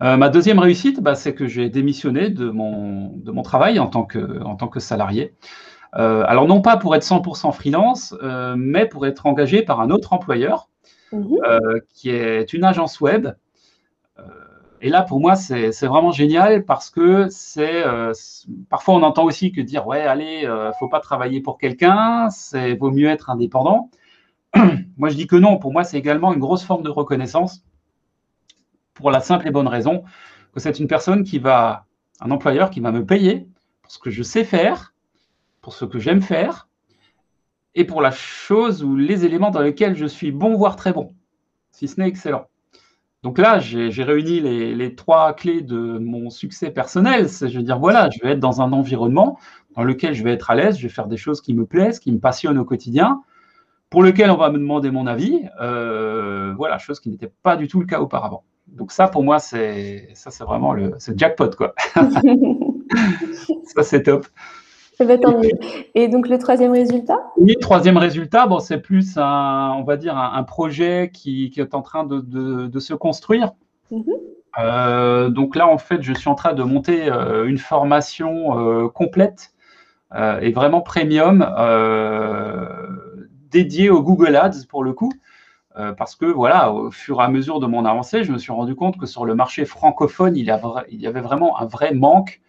Ma 0.00 0.28
deuxième 0.28 0.58
réussite, 0.58 1.00
bah, 1.00 1.14
c'est 1.14 1.34
que 1.34 1.46
j'ai 1.46 1.68
démissionné 1.70 2.28
de 2.28 2.50
mon, 2.50 3.08
de 3.16 3.30
mon 3.30 3.42
travail 3.42 3.78
en 3.78 3.86
tant 3.86 4.04
que, 4.04 4.42
en 4.42 4.56
tant 4.56 4.68
que 4.68 4.80
salarié. 4.80 5.34
Euh, 5.98 6.24
alors 6.26 6.46
non 6.46 6.60
pas 6.60 6.76
pour 6.76 6.94
être 6.94 7.04
100% 7.04 7.52
freelance, 7.52 8.14
euh, 8.22 8.54
mais 8.56 8.86
pour 8.86 9.06
être 9.06 9.26
engagé 9.26 9.62
par 9.62 9.80
un 9.80 9.90
autre 9.90 10.12
employeur 10.12 10.68
mhm. 11.12 11.38
euh, 11.46 11.80
qui 11.94 12.10
est 12.10 12.52
une 12.52 12.64
agence 12.64 13.00
web. 13.00 13.28
et 14.82 14.90
là, 14.90 15.02
pour 15.02 15.20
moi, 15.20 15.36
c'est 15.36 15.86
vraiment 15.86 16.12
génial 16.12 16.64
parce 16.64 16.90
que 16.90 17.28
c'est 17.30 17.84
parfois 18.68 18.94
on 18.94 19.02
entend 19.02 19.24
aussi 19.24 19.52
que 19.52 19.60
dire 19.60 19.86
ouais, 19.86 20.02
allez, 20.02 20.48
faut 20.78 20.88
pas 20.88 21.00
travailler 21.00 21.40
pour 21.40 21.58
quelqu'un, 21.58 22.28
c'est 22.30 22.74
vaut 22.74 22.90
mieux 22.90 23.08
être 23.08 23.30
indépendant. 23.30 23.90
moi, 24.96 25.08
je 25.08 25.16
dis 25.16 25.26
que 25.26 25.36
non. 25.36 25.58
Pour 25.58 25.72
moi, 25.72 25.84
c'est 25.84 25.98
également 25.98 26.32
une 26.32 26.40
grosse 26.40 26.64
forme 26.64 26.82
de 26.82 26.90
reconnaissance 26.90 27.65
pour 28.96 29.12
la 29.12 29.20
simple 29.20 29.46
et 29.46 29.50
bonne 29.52 29.68
raison 29.68 30.02
que 30.52 30.60
c'est 30.60 30.80
une 30.80 30.88
personne 30.88 31.22
qui 31.22 31.38
va, 31.38 31.86
un 32.20 32.30
employeur 32.30 32.70
qui 32.70 32.80
va 32.80 32.90
me 32.90 33.04
payer 33.06 33.46
pour 33.82 33.92
ce 33.92 33.98
que 34.00 34.10
je 34.10 34.22
sais 34.22 34.42
faire 34.42 34.92
pour 35.66 35.74
ce 35.74 35.84
que 35.84 35.98
j'aime 35.98 36.22
faire 36.22 36.68
et 37.74 37.82
pour 37.84 38.00
la 38.00 38.12
chose 38.12 38.84
ou 38.84 38.94
les 38.94 39.24
éléments 39.24 39.50
dans 39.50 39.62
lesquels 39.62 39.96
je 39.96 40.06
suis 40.06 40.30
bon, 40.30 40.54
voire 40.54 40.76
très 40.76 40.92
bon, 40.92 41.12
si 41.72 41.88
ce 41.88 41.98
n'est 41.98 42.06
excellent. 42.06 42.46
Donc 43.24 43.36
là, 43.36 43.58
j'ai 43.58 44.04
réuni 44.04 44.38
les, 44.38 44.94
trois 44.94 45.32
clés 45.32 45.62
de 45.62 45.98
mon 45.98 46.30
succès 46.30 46.70
personnel. 46.70 47.28
C'est, 47.28 47.48
je 47.48 47.58
veux 47.58 47.64
dire, 47.64 47.80
voilà, 47.80 48.08
je 48.10 48.20
vais 48.22 48.34
être 48.34 48.38
dans 48.38 48.60
un 48.60 48.72
environnement 48.72 49.40
dans 49.74 49.82
lequel 49.82 50.14
je 50.14 50.22
vais 50.22 50.34
être 50.34 50.50
à 50.50 50.54
l'aise, 50.54 50.78
je 50.78 50.84
vais 50.84 50.94
faire 50.94 51.08
des 51.08 51.16
choses 51.16 51.40
qui 51.40 51.52
me 51.52 51.66
plaisent, 51.66 51.98
qui 51.98 52.12
me 52.12 52.20
passionnent 52.20 52.58
au 52.58 52.64
quotidien, 52.64 53.22
pour 53.90 54.04
lequel 54.04 54.30
on 54.30 54.36
va 54.36 54.50
me 54.50 54.58
demander 54.58 54.92
mon 54.92 55.08
avis. 55.08 55.48
Euh, 55.60 56.54
voilà, 56.56 56.78
chose 56.78 57.00
qui 57.00 57.08
n'était 57.08 57.32
pas 57.42 57.56
du 57.56 57.66
tout 57.66 57.80
le 57.80 57.86
cas 57.86 57.98
auparavant. 57.98 58.44
Donc 58.68 58.92
ça, 58.92 59.08
pour 59.08 59.22
moi, 59.22 59.38
c'est 59.38 60.08
ça, 60.14 60.30
c'est 60.30 60.44
vraiment 60.44 60.72
le 60.72 60.94
jackpot, 61.16 61.50
quoi. 61.56 61.74
ça, 63.64 63.82
c'est 63.82 64.02
top. 64.02 64.26
Et 65.94 66.08
donc 66.08 66.28
le 66.28 66.38
troisième 66.38 66.72
résultat? 66.72 67.18
Oui, 67.36 67.54
troisième 67.60 67.98
résultat, 67.98 68.46
bon, 68.46 68.60
c'est 68.60 68.78
plus 68.78 69.18
un, 69.18 69.74
on 69.76 69.82
va 69.82 69.96
dire 69.96 70.16
un, 70.16 70.42
projet 70.42 71.10
qui, 71.12 71.52
est 71.56 71.74
en 71.74 71.82
train 71.82 72.04
de, 72.04 72.78
se 72.78 72.94
construire. 72.94 73.52
Mhm. 73.90 74.04
Euh, 74.58 75.28
donc 75.28 75.54
là, 75.54 75.68
en 75.68 75.76
fait, 75.76 76.02
je 76.02 76.14
suis 76.14 76.30
en 76.30 76.34
train 76.34 76.54
de 76.54 76.62
monter 76.62 77.12
euh, 77.12 77.46
une 77.46 77.58
formation 77.58 78.58
euh, 78.58 78.88
complète 78.88 79.52
et 80.40 80.52
vraiment 80.52 80.80
premium 80.80 81.44
dédiée 83.50 83.90
au 83.90 84.02
Google 84.02 84.36
Ads 84.36 84.64
pour 84.68 84.82
le 84.82 84.94
coup. 84.94 85.12
Parce 85.96 86.16
que 86.16 86.26
voilà, 86.26 86.72
au 86.72 86.90
fur 86.90 87.20
et 87.20 87.24
à 87.24 87.28
mesure 87.28 87.60
de 87.60 87.66
mon 87.66 87.84
avancée, 87.84 88.24
je 88.24 88.32
me 88.32 88.38
suis 88.38 88.52
rendu 88.52 88.74
compte 88.74 88.96
que 88.96 89.06
sur 89.06 89.24
le 89.24 89.34
marché 89.34 89.64
francophone, 89.64 90.36
il 90.36 90.44
y 90.44 91.06
avait 91.06 91.20
vraiment 91.20 91.58
un 91.60 91.66
vrai 91.66 91.92
manque 91.92 92.40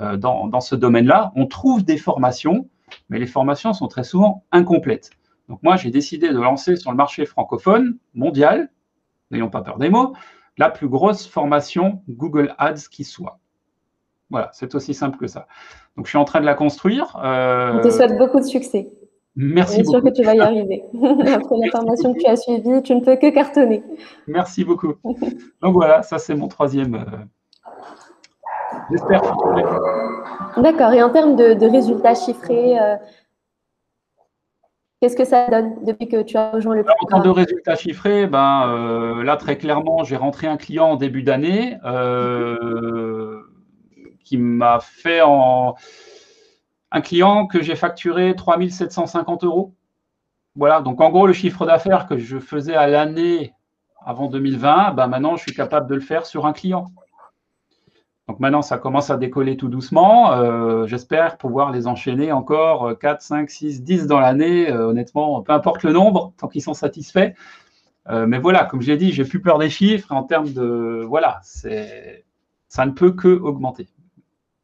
euh, 0.00 0.16
dans, 0.16 0.60
ce 0.60 0.74
domaine-là. 0.74 1.32
On 1.36 1.46
trouve 1.46 1.84
des 1.84 1.98
formations, 1.98 2.68
mais 3.08 3.18
les 3.20 3.26
formations 3.26 3.72
sont 3.72 3.86
très 3.86 4.02
souvent 4.02 4.44
incomplètes. 4.50 5.10
Donc 5.48 5.62
moi, 5.62 5.76
j'ai 5.76 5.90
décidé 5.90 6.30
de 6.30 6.38
lancer 6.38 6.74
sur 6.74 6.90
le 6.90 6.96
marché 6.96 7.26
francophone 7.26 7.98
mondial, 8.12 8.70
n'ayons 9.30 9.50
pas 9.50 9.62
peur 9.62 9.78
des 9.78 9.90
mots, 9.90 10.14
la 10.58 10.68
plus 10.68 10.88
grosse 10.88 11.28
formation 11.28 12.02
Google 12.08 12.54
Ads 12.58 12.88
qui 12.90 13.04
soit. 13.04 13.38
Voilà, 14.30 14.50
c'est 14.52 14.74
aussi 14.74 14.94
simple 14.94 15.16
que 15.16 15.28
ça. 15.28 15.46
Donc 15.96 16.06
je 16.06 16.10
suis 16.10 16.18
en 16.18 16.24
train 16.24 16.40
de 16.40 16.46
la 16.46 16.54
construire. 16.54 17.16
Euh, 17.22 17.78
On 17.78 17.80
te 17.80 17.90
souhaite 17.90 18.18
beaucoup 18.18 18.40
de 18.40 18.46
succès. 18.46 18.90
Merci 19.36 19.82
beaucoup. 19.82 19.82
Je 19.82 19.82
suis 19.82 19.90
sûr 19.90 20.02
que 20.02 20.16
tu 20.16 20.22
vas 20.22 20.34
y 20.34 20.40
arriver. 20.40 20.84
Après 21.34 21.56
la 21.56 21.70
formation 21.70 22.14
que 22.14 22.20
tu 22.20 22.26
as 22.26 22.36
suivie, 22.36 22.82
tu 22.82 22.94
ne 22.94 23.00
peux 23.00 23.16
que 23.16 23.30
cartonner. 23.30 23.82
Merci 24.26 24.64
beaucoup. 24.64 24.94
Donc 25.62 25.74
voilà, 25.74 26.02
ça 26.02 26.18
c'est 26.18 26.34
mon 26.34 26.48
troisième, 26.48 26.94
euh, 26.94 27.24
J'espère. 28.90 29.22
D'accord. 30.56 30.92
Et 30.92 31.02
en 31.02 31.10
termes 31.10 31.36
de, 31.36 31.70
résultats 31.70 32.14
chiffrés, 32.14 32.78
euh, 32.78 32.96
qu'est-ce 35.00 35.16
que 35.16 35.24
ça 35.24 35.48
donne 35.48 35.84
depuis 35.84 36.08
que 36.08 36.22
tu 36.22 36.36
as 36.36 36.50
rejoint 36.50 36.74
le 36.74 36.84
programme 36.84 37.20
En 37.20 37.22
termes 37.22 37.34
de 37.34 37.40
résultats 37.40 37.76
chiffrés, 37.76 38.26
ben, 38.26 38.68
euh, 38.68 39.22
là, 39.22 39.36
très 39.36 39.56
clairement, 39.56 40.04
j'ai 40.04 40.16
rentré 40.16 40.46
un 40.46 40.56
client 40.56 40.92
en 40.92 40.96
début 40.96 41.22
d'année 41.22 41.78
euh, 41.84 43.40
qui 44.24 44.36
m'a 44.36 44.80
fait 44.80 45.22
en. 45.22 45.74
Un 46.94 47.00
client 47.00 47.48
que 47.48 47.60
j'ai 47.60 47.74
facturé 47.74 48.36
3750 48.36 49.42
euros. 49.42 49.74
Voilà, 50.54 50.80
donc 50.80 51.00
en 51.00 51.10
gros, 51.10 51.26
le 51.26 51.32
chiffre 51.32 51.66
d'affaires 51.66 52.06
que 52.06 52.16
je 52.18 52.38
faisais 52.38 52.76
à 52.76 52.86
l'année 52.86 53.52
avant 54.06 54.28
2020, 54.28 54.92
ben 54.92 55.08
maintenant, 55.08 55.34
je 55.34 55.42
suis 55.42 55.52
capable 55.52 55.88
de 55.88 55.96
le 55.96 56.00
faire 56.00 56.24
sur 56.24 56.46
un 56.46 56.52
client. 56.52 56.92
Donc 58.28 58.38
maintenant, 58.38 58.62
ça 58.62 58.78
commence 58.78 59.10
à 59.10 59.16
décoller 59.16 59.56
tout 59.56 59.66
doucement. 59.66 60.34
Euh, 60.34 60.86
j'espère 60.86 61.36
pouvoir 61.36 61.72
les 61.72 61.88
enchaîner 61.88 62.30
encore 62.30 62.96
4, 62.96 63.22
5, 63.22 63.50
6, 63.50 63.82
10 63.82 64.06
dans 64.06 64.20
l'année. 64.20 64.70
Euh, 64.70 64.86
honnêtement, 64.86 65.42
peu 65.42 65.52
importe 65.52 65.82
le 65.82 65.92
nombre, 65.92 66.32
tant 66.36 66.46
qu'ils 66.46 66.62
sont 66.62 66.74
satisfaits. 66.74 67.32
Euh, 68.08 68.24
mais 68.28 68.38
voilà, 68.38 68.66
comme 68.66 68.82
j'ai 68.82 68.96
dit, 68.96 69.12
j'ai 69.12 69.24
plus 69.24 69.40
peur 69.40 69.58
des 69.58 69.68
chiffres. 69.68 70.12
En 70.12 70.22
termes 70.22 70.52
de. 70.52 71.04
Voilà, 71.08 71.40
ça 71.42 72.86
ne 72.86 72.92
peut 72.92 73.10
que 73.10 73.28
augmenter. 73.28 73.88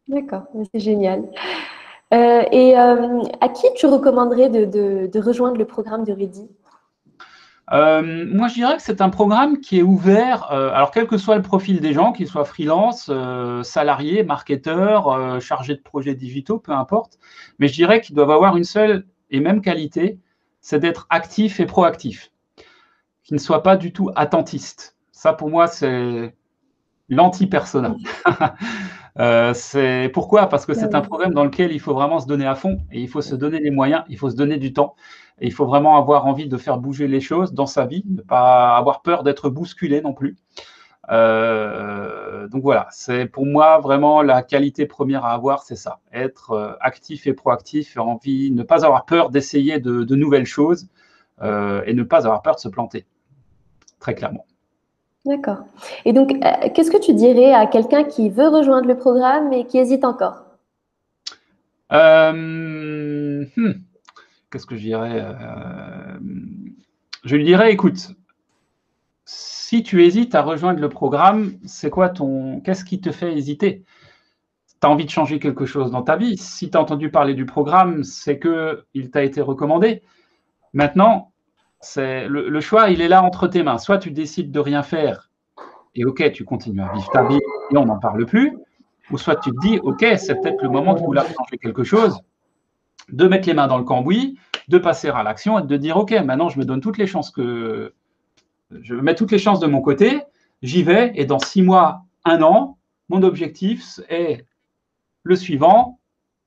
D'accord, 0.06 0.44
c'est 0.72 0.80
génial. 0.80 1.24
Et 2.12 2.74
à 2.76 3.48
qui 3.48 3.66
tu 3.76 3.86
recommanderais 3.86 4.48
de, 4.48 5.20
rejoindre 5.20 5.58
le 5.58 5.64
programme 5.64 6.04
de 6.04 6.12
Ready 6.12 6.48
euh, 7.72 8.26
moi, 8.32 8.48
je 8.48 8.54
dirais 8.54 8.76
que 8.76 8.82
c'est 8.82 9.00
un 9.00 9.10
programme 9.10 9.60
qui 9.60 9.78
est 9.78 9.82
ouvert, 9.82 10.50
euh, 10.50 10.70
alors 10.72 10.90
quel 10.90 11.06
que 11.06 11.16
soit 11.16 11.36
le 11.36 11.42
profil 11.42 11.80
des 11.80 11.92
gens, 11.92 12.12
qu'ils 12.12 12.26
soient 12.26 12.44
freelance, 12.44 13.08
euh, 13.12 13.62
salariés, 13.62 14.24
marketeurs, 14.24 15.40
chargés 15.40 15.76
de 15.76 15.80
projets 15.80 16.14
digitaux, 16.14 16.58
peu 16.58 16.72
importe, 16.72 17.18
mais 17.58 17.68
je 17.68 17.74
dirais 17.74 18.00
qu'ils 18.00 18.16
doivent 18.16 18.32
avoir 18.32 18.56
une 18.56 18.64
seule 18.64 19.06
et 19.30 19.40
même 19.40 19.60
qualité, 19.60 20.18
c'est 20.60 20.80
d'être 20.80 21.06
actif 21.10 21.60
et 21.60 21.66
proactif, 21.66 22.32
qu'ils 23.22 23.36
ne 23.36 23.40
soient 23.40 23.62
pas 23.62 23.76
du 23.76 23.92
tout 23.92 24.10
attentistes. 24.16 24.96
Ça, 25.12 25.32
pour 25.32 25.48
moi, 25.48 25.68
c'est 25.68 26.34
l'anti-persona. 27.08 27.94
c'est 29.16 30.10
pourquoi? 30.12 30.46
Parce 30.46 30.66
que 30.66 30.74
c'est 30.74 30.94
un 30.94 31.00
programme 31.00 31.34
dans 31.34 31.44
lequel 31.44 31.72
il 31.72 31.80
faut 31.80 31.94
vraiment 31.94 32.20
se 32.20 32.26
donner 32.26 32.46
à 32.46 32.54
fond 32.54 32.78
et 32.92 33.00
il 33.00 33.08
faut 33.08 33.20
se 33.20 33.34
donner 33.34 33.60
les 33.60 33.70
moyens, 33.70 34.04
il 34.08 34.18
faut 34.18 34.30
se 34.30 34.36
donner 34.36 34.56
du 34.56 34.72
temps. 34.72 34.94
Et 35.40 35.46
il 35.46 35.52
faut 35.52 35.66
vraiment 35.66 35.96
avoir 35.96 36.26
envie 36.26 36.48
de 36.48 36.56
faire 36.58 36.78
bouger 36.78 37.08
les 37.08 37.20
choses 37.20 37.54
dans 37.54 37.66
sa 37.66 37.86
vie, 37.86 38.04
ne 38.06 38.20
pas 38.20 38.76
avoir 38.76 39.02
peur 39.02 39.22
d'être 39.22 39.48
bousculé 39.48 40.02
non 40.02 40.12
plus. 40.12 40.36
Euh, 41.10 42.46
donc 42.48 42.62
voilà, 42.62 42.86
c'est 42.90 43.26
pour 43.26 43.46
moi 43.46 43.80
vraiment 43.80 44.22
la 44.22 44.42
qualité 44.42 44.86
première 44.86 45.24
à 45.24 45.32
avoir, 45.32 45.62
c'est 45.62 45.76
ça, 45.76 46.00
être 46.12 46.52
euh, 46.52 46.72
actif 46.80 47.26
et 47.26 47.32
proactif, 47.32 47.96
et 47.96 48.00
envie, 48.00 48.52
ne 48.52 48.62
pas 48.62 48.84
avoir 48.84 49.06
peur 49.06 49.30
d'essayer 49.30 49.80
de, 49.80 50.14
nouvelles 50.14 50.46
choses 50.46 50.88
euh, 51.42 51.82
et 51.86 51.94
ne 51.94 52.02
pas 52.04 52.18
avoir 52.18 52.42
peur 52.42 52.54
de 52.54 52.60
se 52.60 52.68
planter, 52.68 53.06
très 53.98 54.14
clairement. 54.14 54.46
D'accord. 55.26 55.58
Et 56.04 56.12
donc, 56.12 56.32
qu'est-ce 56.74 56.90
que 56.90 57.00
tu 57.00 57.12
dirais 57.14 57.52
à 57.52 57.66
quelqu'un 57.66 58.04
qui 58.04 58.30
veut 58.30 58.48
rejoindre 58.48 58.88
le 58.88 58.96
programme 58.96 59.48
mais 59.50 59.66
qui 59.66 59.78
hésite 59.78 60.04
encore? 60.04 60.44
Hmm, 61.90 63.44
Qu'est-ce 64.50 64.66
que 64.66 64.76
je 64.76 64.80
dirais 64.82 65.24
Je 67.24 67.36
lui 67.36 67.44
dirais, 67.44 67.72
écoute, 67.72 68.10
si 69.24 69.82
tu 69.82 70.02
hésites 70.04 70.34
à 70.34 70.42
rejoindre 70.42 70.80
le 70.80 70.88
programme, 70.88 71.52
c'est 71.64 71.90
quoi 71.90 72.08
ton. 72.08 72.60
Qu'est-ce 72.60 72.84
qui 72.84 73.00
te 73.00 73.12
fait 73.12 73.36
hésiter? 73.36 73.84
Tu 74.80 74.86
as 74.86 74.90
envie 74.90 75.04
de 75.04 75.10
changer 75.10 75.38
quelque 75.38 75.66
chose 75.66 75.90
dans 75.90 76.02
ta 76.02 76.16
vie. 76.16 76.36
Si 76.38 76.70
tu 76.70 76.76
as 76.76 76.80
entendu 76.80 77.10
parler 77.10 77.34
du 77.34 77.46
programme, 77.46 78.02
c'est 78.02 78.40
qu'il 78.40 79.10
t'a 79.10 79.22
été 79.22 79.40
recommandé. 79.40 80.02
Maintenant, 80.72 81.32
c'est 81.80 82.28
le, 82.28 82.60
choix, 82.60 82.90
il 82.90 83.00
est 83.00 83.08
là 83.08 83.22
entre 83.22 83.46
tes 83.48 83.62
mains. 83.62 83.78
Soit 83.78 83.98
tu 83.98 84.10
décides 84.10 84.50
de 84.50 84.60
rien 84.60 84.82
faire 84.82 85.30
et 85.94 86.04
OK, 86.04 86.30
tu 86.32 86.44
continues 86.44 86.82
à 86.82 86.92
vivre 86.92 87.10
ta 87.10 87.26
vie 87.26 87.40
et 87.72 87.76
on 87.76 87.86
n'en 87.86 87.98
parle 87.98 88.26
plus. 88.26 88.56
Ou 89.10 89.18
soit 89.18 89.36
tu 89.36 89.50
te 89.50 89.60
dis 89.60 89.78
OK, 89.82 90.04
c'est 90.18 90.40
peut-être 90.40 90.62
le 90.62 90.68
moment 90.68 90.94
de 90.94 91.00
vouloir 91.00 91.26
changer 91.26 91.58
quelque 91.60 91.82
chose, 91.82 92.20
de 93.08 93.26
mettre 93.26 93.48
les 93.48 93.54
mains 93.54 93.66
dans 93.66 93.78
le 93.78 93.84
cambouis, 93.84 94.38
de 94.68 94.78
passer 94.78 95.08
à 95.08 95.22
l'action 95.22 95.58
et 95.58 95.62
de 95.66 95.76
dire 95.76 95.96
OK, 95.96 96.12
maintenant 96.12 96.48
je 96.48 96.58
me 96.58 96.64
donne 96.64 96.80
toutes 96.80 96.98
les 96.98 97.06
chances 97.08 97.30
que, 97.30 97.92
je 98.70 98.94
mets 98.94 99.14
toutes 99.14 99.32
les 99.32 99.38
chances 99.38 99.58
de 99.58 99.66
mon 99.66 99.80
côté, 99.80 100.22
j'y 100.62 100.82
vais, 100.82 101.12
et 101.14 101.24
dans 101.24 101.38
six 101.38 101.62
mois, 101.62 102.02
un 102.24 102.42
an, 102.42 102.78
mon 103.08 103.22
objectif 103.22 104.00
est 104.08 104.44
le 105.22 105.34
suivant, 105.34 105.98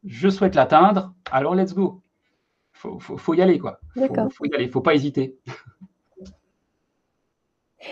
je 0.05 0.29
souhaite 0.29 0.55
l'atteindre, 0.55 1.13
alors 1.31 1.55
let's 1.55 1.73
go. 1.73 2.02
Il 2.85 3.17
faut, 3.17 3.33
y 3.33 3.41
aller, 3.41 3.59
quoi. 3.59 3.79
Il 3.95 4.09
faut, 4.31 4.45
y 4.45 4.53
aller, 4.53 4.67
faut 4.67 4.81
pas 4.81 4.93
hésiter. 4.93 5.37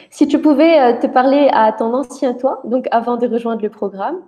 Si 0.10 0.26
tu 0.26 0.40
pouvais 0.40 0.80
euh, 0.80 1.00
te 1.00 1.08
parler 1.08 1.50
à 1.52 1.74
ton 1.74 1.94
ancien 1.94 2.34
toi, 2.34 2.62
donc 2.64 2.88
avant 2.92 3.18
de 3.18 3.28
rejoindre 3.28 3.62
le 3.62 3.70
programme, 3.70 4.22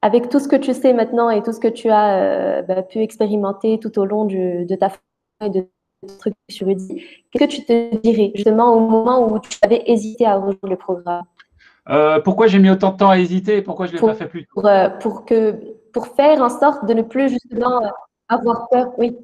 avec 0.00 0.28
tout 0.28 0.40
ce 0.40 0.48
que 0.48 0.56
tu 0.56 0.74
sais 0.74 0.92
maintenant 0.92 1.30
et 1.30 1.42
tout 1.42 1.52
ce 1.52 1.60
que 1.60 1.68
tu 1.68 1.90
as 1.90 2.16
euh, 2.16 2.62
bah, 2.62 2.82
pu 2.82 3.00
expérimenter 3.00 3.78
tout 3.78 3.98
au 3.98 4.04
long 4.04 4.24
de 4.24 4.74
ta 4.74 4.90
et 5.44 5.50
de 5.50 5.66
trucs 6.18 6.34
sur 6.48 6.66
Rudy, 6.66 7.02
qu'est-ce 7.30 7.44
que 7.44 7.50
tu 7.50 7.64
te 7.64 7.96
dirais 7.98 8.32
justement 8.34 8.74
au 8.74 8.80
moment 8.80 9.30
où 9.30 9.38
tu 9.38 9.58
avais 9.62 9.82
hésité 9.86 10.26
à 10.26 10.36
rejoindre 10.36 10.68
le 10.68 10.76
programme? 10.76 11.24
Euh, 11.88 12.20
Pourquoi 12.20 12.46
j'ai 12.46 12.58
mis 12.58 12.70
autant 12.70 12.92
de 12.92 12.96
temps 12.96 13.10
à 13.10 13.18
hésiter 13.18 13.62
Pourquoi 13.62 13.86
je 13.86 13.92
ne 13.92 13.96
l'ai 13.98 14.06
pas 14.06 14.14
fait 14.14 14.28
plus 14.28 14.46
tôt? 14.46 14.64
euh, 14.66 14.88
pour, 14.88 15.24
que, 15.24 15.76
pour 15.92 16.08
faire 16.08 16.40
en 16.40 16.48
sorte 16.48 16.86
de 16.86 16.94
ne 16.94 17.02
plus 17.02 17.28
justement 17.28 17.80
avoir 18.28 18.68
peur. 18.68 18.92
Oui. 18.98 19.16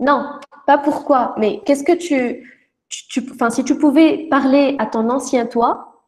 Non, 0.00 0.38
pas 0.66 0.78
pourquoi, 0.78 1.34
mais 1.38 1.60
qu'est-ce 1.64 1.84
que 1.84 1.92
tu, 1.92 2.54
tu, 2.88 3.26
enfin, 3.32 3.50
si 3.50 3.64
tu 3.64 3.76
pouvais 3.76 4.28
parler 4.30 4.76
à 4.78 4.86
ton 4.86 5.10
ancien 5.10 5.46
toi, 5.46 6.06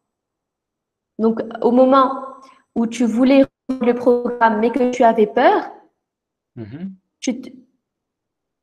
donc 1.19 1.41
au 1.61 1.71
moment 1.71 2.25
où 2.75 2.87
tu 2.87 3.05
voulais 3.05 3.45
le 3.69 3.93
programme 3.95 4.61
mais 4.61 4.71
que 4.71 4.91
tu 4.91 5.03
avais 5.03 5.27
peur, 5.27 5.71
mm-hmm. 6.57 6.91
tu, 7.21 7.43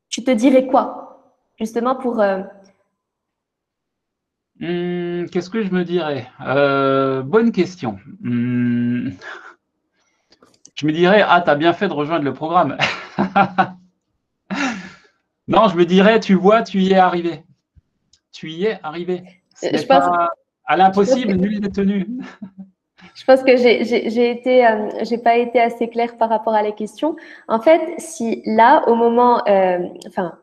tu 0.09 0.23
te 0.23 0.31
dirais 0.31 0.67
quoi 0.67 1.07
justement 1.59 1.95
pour... 1.95 2.21
Euh, 2.21 2.41
hmm, 4.59 5.25
qu'est-ce 5.25 5.49
que 5.49 5.63
je 5.63 5.71
me 5.71 5.83
dirais? 5.83 6.29
Euh, 6.41 7.21
Bonne 7.21 7.51
question. 7.51 7.99
Hmm. 8.21 9.09
Je 10.75 10.85
me 10.85 10.91
dirais, 10.91 11.23
ah, 11.27 11.41
tu 11.41 11.49
as 11.49 11.55
bien 11.55 11.73
fait 11.73 11.87
de 11.87 11.93
rejoindre 11.93 12.23
le 12.23 12.35
programme. 12.35 12.77
non, 15.47 15.67
je 15.67 15.77
me 15.77 15.86
dirais, 15.86 16.19
tu 16.19 16.33
vois, 16.33 16.63
tu 16.63 16.79
y 16.79 16.93
es 16.93 16.97
arrivé. 16.97 17.43
Tu 18.31 18.51
y 18.51 18.65
es 18.65 18.79
arrivé. 18.83 19.23
Je 19.62 19.86
pense... 19.86 20.03
À 20.69 20.75
l'impossible, 20.75 21.33
nul 21.36 21.62
n'est 21.62 21.69
tenu. 21.69 22.05
Je 23.15 23.23
pense 23.23 23.41
que 23.41 23.55
j'ai 23.55 24.31
été, 24.31 24.67
euh, 24.67 24.89
j'ai 25.03 25.17
pas 25.17 25.38
été 25.38 25.62
assez 25.62 25.88
claire 25.88 26.17
par 26.17 26.27
rapport 26.27 26.53
à 26.53 26.62
la 26.62 26.73
question. 26.73 27.15
En 27.47 27.62
fait, 27.62 27.81
si 27.99 28.43
là, 28.45 28.83
au 28.88 28.95
moment, 28.95 29.41
enfin, 30.07 30.38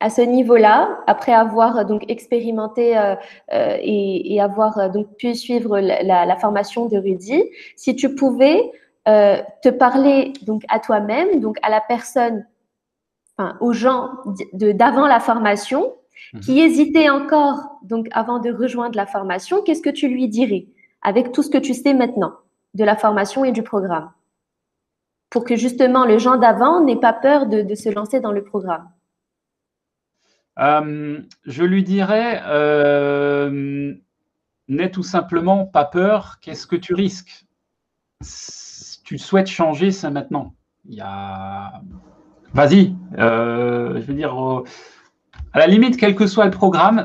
à 0.00 0.10
ce 0.10 0.20
niveau-là, 0.20 1.00
après 1.06 1.32
avoir 1.32 1.84
donc 1.84 2.04
expérimenté 2.08 2.96
euh, 2.96 3.16
euh, 3.52 3.76
et, 3.80 4.40
avoir 4.40 4.78
euh, 4.78 4.88
donc 4.88 5.16
pu 5.16 5.34
suivre 5.34 5.80
la, 5.80 6.36
formation 6.36 6.86
de 6.86 6.96
Rudy, 6.96 7.42
si 7.76 7.96
tu 7.96 8.14
pouvais 8.14 8.70
te 9.06 9.70
parler 9.70 10.34
donc 10.42 10.64
à 10.68 10.80
toi-même, 10.80 11.40
donc 11.40 11.56
à 11.62 11.70
la 11.70 11.80
personne, 11.80 12.44
enfin, 13.38 13.56
aux 13.60 13.72
gens 13.72 14.10
d'avant 14.52 15.06
la 15.06 15.20
formation, 15.20 15.94
mhm. 16.32 16.40
qui 16.40 16.60
hésitaient 16.60 17.08
encore 17.08 17.78
donc 17.82 18.08
avant 18.12 18.40
de 18.40 18.52
rejoindre 18.52 18.96
la 18.96 19.06
formation, 19.06 19.62
qu'est-ce 19.62 19.82
que 19.82 19.90
tu 19.90 20.08
lui 20.08 20.28
dirais 20.28 20.66
avec 21.02 21.32
tout 21.32 21.42
ce 21.42 21.50
que 21.50 21.58
tu 21.58 21.74
sais 21.74 21.94
maintenant 21.94 22.34
de 22.74 22.84
la 22.84 22.96
formation 22.96 23.44
et 23.44 23.52
du 23.52 23.62
programme, 23.62 24.10
pour 25.30 25.44
que 25.44 25.56
justement 25.56 26.04
les 26.04 26.18
gens 26.18 26.36
d'avant 26.36 26.84
n'aient 26.84 26.96
pas 26.96 27.12
peur 27.12 27.46
de 27.46 27.74
se 27.74 27.88
lancer 27.88 28.20
dans 28.20 28.32
le 28.32 28.42
programme. 28.42 28.90
Euh, 30.58 31.20
je 31.44 31.64
lui 31.64 31.84
dirais, 31.84 32.42
euh, 32.46 33.94
n'aie 34.66 34.90
tout 34.90 35.02
simplement 35.02 35.66
pas 35.66 35.84
peur, 35.84 36.38
qu'est-ce 36.40 36.66
que 36.66 36.76
tu 36.76 36.94
risques? 36.94 37.46
Tu 39.04 39.18
souhaites 39.18 39.46
changer, 39.46 39.92
ça 39.92 40.10
maintenant. 40.10 40.54
Il 40.84 40.94
y 40.94 41.00
a... 41.00 41.80
Vas-y, 42.54 42.94
euh, 43.18 44.00
je 44.00 44.06
veux 44.06 44.14
dire, 44.14 44.34
à 45.52 45.58
la 45.58 45.66
limite, 45.66 45.96
quel 45.96 46.14
que 46.14 46.26
soit 46.26 46.44
le 46.44 46.50
programme, 46.50 47.04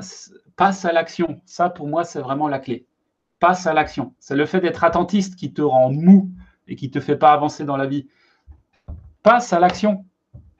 passe 0.55 0.85
à 0.85 0.91
l'action. 0.91 1.41
Ça, 1.45 1.69
pour 1.69 1.87
moi, 1.87 2.03
c'est 2.03 2.21
vraiment 2.21 2.47
la 2.47 2.59
clé. 2.59 2.85
Passe 3.39 3.67
à 3.67 3.73
l'action. 3.73 4.13
C'est 4.19 4.35
le 4.35 4.45
fait 4.45 4.61
d'être 4.61 4.83
attentiste 4.83 5.35
qui 5.35 5.53
te 5.53 5.61
rend 5.61 5.91
mou 5.91 6.31
et 6.67 6.75
qui 6.75 6.87
ne 6.87 6.91
te 6.93 6.99
fait 6.99 7.17
pas 7.17 7.33
avancer 7.33 7.65
dans 7.65 7.77
la 7.77 7.87
vie. 7.87 8.07
Passe 9.21 9.53
à 9.53 9.59
l'action. 9.59 10.05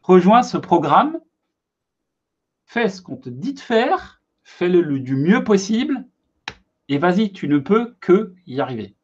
Rejoins 0.02 0.44
ce 0.44 0.58
programme 0.58 1.18
fais 2.74 2.90
ce 2.90 3.04
qu'on 3.04 3.18
te 3.18 3.30
dit 3.30 3.54
de 3.54 3.60
faire, 3.60 4.22
fais-le 4.44 5.00
du 5.00 5.16
mieux 5.16 5.44
possible, 5.44 6.06
et 6.90 6.98
vas-y, 6.98 7.32
tu 7.32 7.48
ne 7.48 7.60
peux 7.60 7.96
que 8.02 8.34
y 8.48 8.60
arriver. 8.60 8.96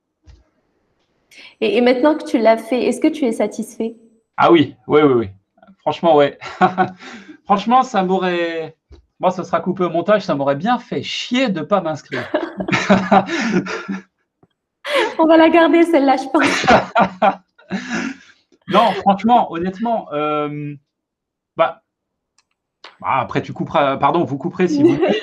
Et, 1.62 1.80
maintenant 1.82 2.16
que 2.16 2.26
tu 2.26 2.40
l'as 2.40 2.58
fait, 2.58 2.86
est-ce 2.86 3.00
que 3.00 3.08
tu 3.08 3.26
es 3.26 3.32
satisfait? 3.32 3.96
Ah 4.38 4.52
oui, 4.52 4.76
oui, 4.88 5.02
oui, 5.04 5.14
oui. 5.14 5.30
Franchement, 5.80 6.16
ouais. 6.16 6.38
Franchement, 7.46 7.84
ça 7.84 8.04
m'aurait. 8.04 8.78
Moi, 9.20 9.32
ça 9.32 9.44
sera 9.44 9.60
coupé 9.60 9.84
au 9.84 9.90
montage, 9.90 10.22
ça 10.22 10.36
m'aurait 10.36 10.56
bien 10.56 10.80
fait 10.80 11.04
chier 11.04 11.50
de 11.50 11.60
ne 11.60 11.66
pas 11.66 11.82
m'inscrire. 11.82 12.32
On 15.20 15.26
va 15.26 15.36
la 15.38 15.50
garder, 15.50 15.84
celle-là, 15.84 16.16
je 16.18 16.24
pense. 16.30 16.66
non, 18.70 18.94
franchement, 19.02 19.52
honnêtement, 19.52 20.08
euh, 20.14 20.74
bah, 21.58 21.84
ah, 23.02 23.20
après, 23.20 23.42
tu 23.42 23.52
couperas, 23.52 23.98
pardon, 23.98 24.24
vous 24.24 24.38
couperez 24.38 24.70
si 24.70 24.82
vous 24.82 24.96
voulez. 24.96 25.22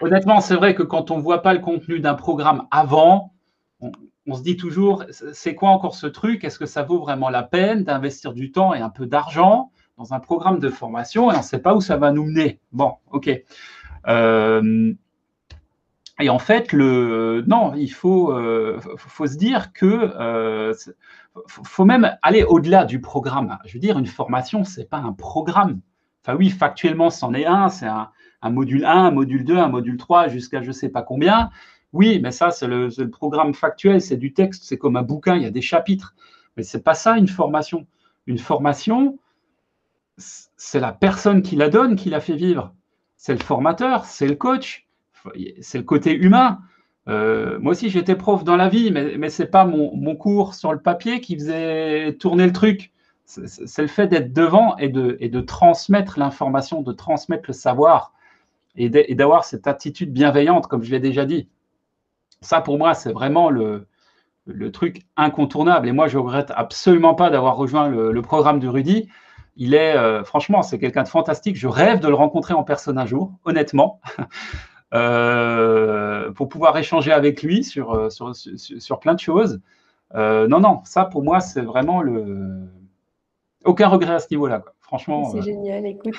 honnêtement, 0.00 0.40
c'est 0.40 0.54
vrai 0.54 0.74
que 0.74 0.84
quand 0.84 1.10
on 1.10 1.16
ne 1.16 1.22
voit 1.22 1.42
pas 1.42 1.54
le 1.54 1.60
contenu 1.60 1.98
d'un 1.98 2.14
programme 2.14 2.68
avant, 2.70 3.32
on, 3.80 3.90
se 4.34 4.42
dit 4.42 4.56
toujours, 4.56 5.04
c'est 5.10 5.54
quoi 5.54 5.70
encore 5.70 5.94
ce 5.94 6.06
truc? 6.06 6.44
Est-ce 6.44 6.58
que 6.58 6.66
ça 6.66 6.82
vaut 6.82 6.98
vraiment 6.98 7.30
la 7.30 7.42
peine 7.42 7.84
d'investir 7.84 8.32
du 8.32 8.52
temps 8.52 8.74
et 8.74 8.80
un 8.80 8.90
peu 8.90 9.06
d'argent 9.06 9.70
dans 9.96 10.14
un 10.14 10.20
programme 10.20 10.58
de 10.58 10.68
formation? 10.68 11.30
Et 11.30 11.34
on 11.34 11.38
ne 11.38 11.42
sait 11.42 11.60
pas 11.60 11.74
où 11.74 11.80
ça 11.80 11.96
va 11.96 12.12
nous 12.12 12.24
mener 12.24 12.60
Bon, 12.72 12.94
ok. 13.10 13.30
Euh, 14.06 14.92
et 16.20 16.28
en 16.30 16.38
fait, 16.38 16.72
le, 16.72 17.44
non, 17.46 17.74
il 17.76 17.92
faut, 17.92 18.32
euh, 18.32 18.80
faut 18.96 19.26
se 19.26 19.36
dire 19.36 19.72
que 19.72 19.86
euh, 19.86 20.74
faut 21.46 21.84
même 21.84 22.16
aller 22.22 22.42
au-delà 22.42 22.84
du 22.84 23.00
programme. 23.00 23.58
Je 23.64 23.74
veux 23.74 23.78
dire, 23.78 23.98
une 23.98 24.06
formation, 24.06 24.64
c'est 24.64 24.88
pas 24.88 24.98
un 24.98 25.12
programme. 25.12 25.80
Enfin 26.24 26.36
oui, 26.36 26.50
factuellement, 26.50 27.10
c'en 27.10 27.34
est 27.34 27.46
un, 27.46 27.68
c'est 27.68 27.86
un, 27.86 28.10
module 28.50 28.84
1, 28.84 28.90
un 28.90 29.10
module 29.12 29.44
2, 29.44 29.56
un 29.56 29.68
module 29.68 29.96
3, 29.96 30.28
jusqu'à 30.28 30.60
je 30.60 30.68
ne 30.68 30.72
sais 30.72 30.88
pas 30.88 31.02
combien. 31.02 31.50
Oui, 31.92 32.20
mais 32.22 32.30
ça, 32.30 32.50
c'est 32.50 32.66
le, 32.66 32.90
programme 33.10 33.54
factuel, 33.54 34.00
c'est 34.00 34.16
du 34.16 34.32
texte, 34.32 34.64
c'est 34.64 34.78
comme 34.78 34.96
un 34.96 35.02
bouquin, 35.02 35.36
il 35.36 35.42
y 35.42 35.46
a 35.46 35.50
des 35.50 35.62
chapitres. 35.62 36.14
Mais 36.56 36.62
ce 36.62 36.76
n'est 36.76 36.82
pas 36.82 36.94
ça 36.94 37.16
une 37.16 37.28
formation. 37.28 37.86
Une 38.26 38.38
formation, 38.38 39.18
c'est 40.16 40.80
la 40.80 40.92
personne 40.92 41.42
qui 41.42 41.56
la 41.56 41.68
donne 41.68 41.96
qui 41.96 42.10
la 42.10 42.20
fait 42.20 42.36
vivre. 42.36 42.74
C'est 43.16 43.32
le 43.32 43.40
formateur, 43.40 44.04
c'est 44.04 44.26
le 44.26 44.34
coach, 44.34 44.86
c'est 45.60 45.78
le 45.78 45.84
côté 45.84 46.14
humain. 46.14 46.60
Euh, 47.08 47.58
moi 47.60 47.72
aussi, 47.72 47.88
j'étais 47.88 48.16
prof 48.16 48.44
dans 48.44 48.56
la 48.56 48.68
vie, 48.68 48.90
mais, 48.90 49.16
mais 49.16 49.30
ce 49.30 49.42
n'est 49.42 49.48
pas 49.48 49.64
mon, 49.64 50.14
cours 50.16 50.54
sur 50.54 50.72
le 50.72 50.80
papier 50.80 51.20
qui 51.20 51.36
faisait 51.36 52.14
tourner 52.18 52.46
le 52.46 52.52
truc 52.52 52.92
c'est 53.28 53.82
le 53.82 53.88
fait 53.88 54.06
d'être 54.06 54.32
devant 54.32 54.76
et 54.78 54.88
de, 54.88 55.40
transmettre 55.40 56.18
l'information, 56.18 56.80
de 56.80 56.92
transmettre 56.92 57.44
le 57.48 57.52
savoir 57.52 58.14
et 58.74 58.88
d'avoir 58.88 59.44
cette 59.44 59.66
attitude 59.66 60.12
bienveillante, 60.12 60.66
comme 60.66 60.82
je 60.82 60.90
l'ai 60.90 61.00
déjà 61.00 61.26
dit. 61.26 61.48
Ça, 62.40 62.60
pour 62.60 62.78
moi, 62.78 62.94
c'est 62.94 63.12
vraiment 63.12 63.50
le, 63.50 63.86
le, 64.46 64.72
truc 64.72 65.02
incontournable. 65.16 65.88
Et 65.88 65.92
moi, 65.92 66.08
je 66.08 66.18
regrette 66.18 66.52
absolument 66.54 67.14
pas 67.14 67.30
d'avoir 67.30 67.56
rejoint 67.56 67.88
le, 67.88 68.22
programme 68.22 68.60
de 68.60 68.68
Rudy. 68.68 69.08
Il 69.56 69.74
est, 69.74 69.96
euh, 69.96 70.22
franchement, 70.24 70.62
c'est 70.62 70.78
quelqu'un 70.78 71.02
de 71.02 71.08
fantastique. 71.08 71.56
Je 71.56 71.68
rêve 71.68 72.00
de 72.00 72.08
le 72.08 72.14
rencontrer 72.14 72.54
en 72.54 72.62
personne 72.62 72.98
un 72.98 73.06
jour, 73.06 73.32
honnêtement, 73.44 74.00
euh, 74.94 76.30
pour 76.32 76.48
pouvoir 76.48 76.76
échanger 76.78 77.12
avec 77.12 77.42
lui 77.42 77.64
sur, 77.64 77.92
euh, 77.92 78.10
sur, 78.10 78.34
sur, 78.34 79.00
plein 79.00 79.14
de 79.14 79.20
choses. 79.20 79.60
non, 80.14 80.60
non, 80.60 80.80
ça, 80.84 81.04
pour 81.04 81.22
moi, 81.22 81.40
c'est 81.40 81.62
vraiment 81.62 82.02
le. 82.02 82.68
Aucun 83.64 83.88
regret 83.88 84.14
à 84.14 84.18
ce 84.20 84.28
niveau-là. 84.30 84.62
Franchement. 84.80 85.30
C'est 85.32 85.42
génial. 85.42 85.84
Écoute, 85.84 86.14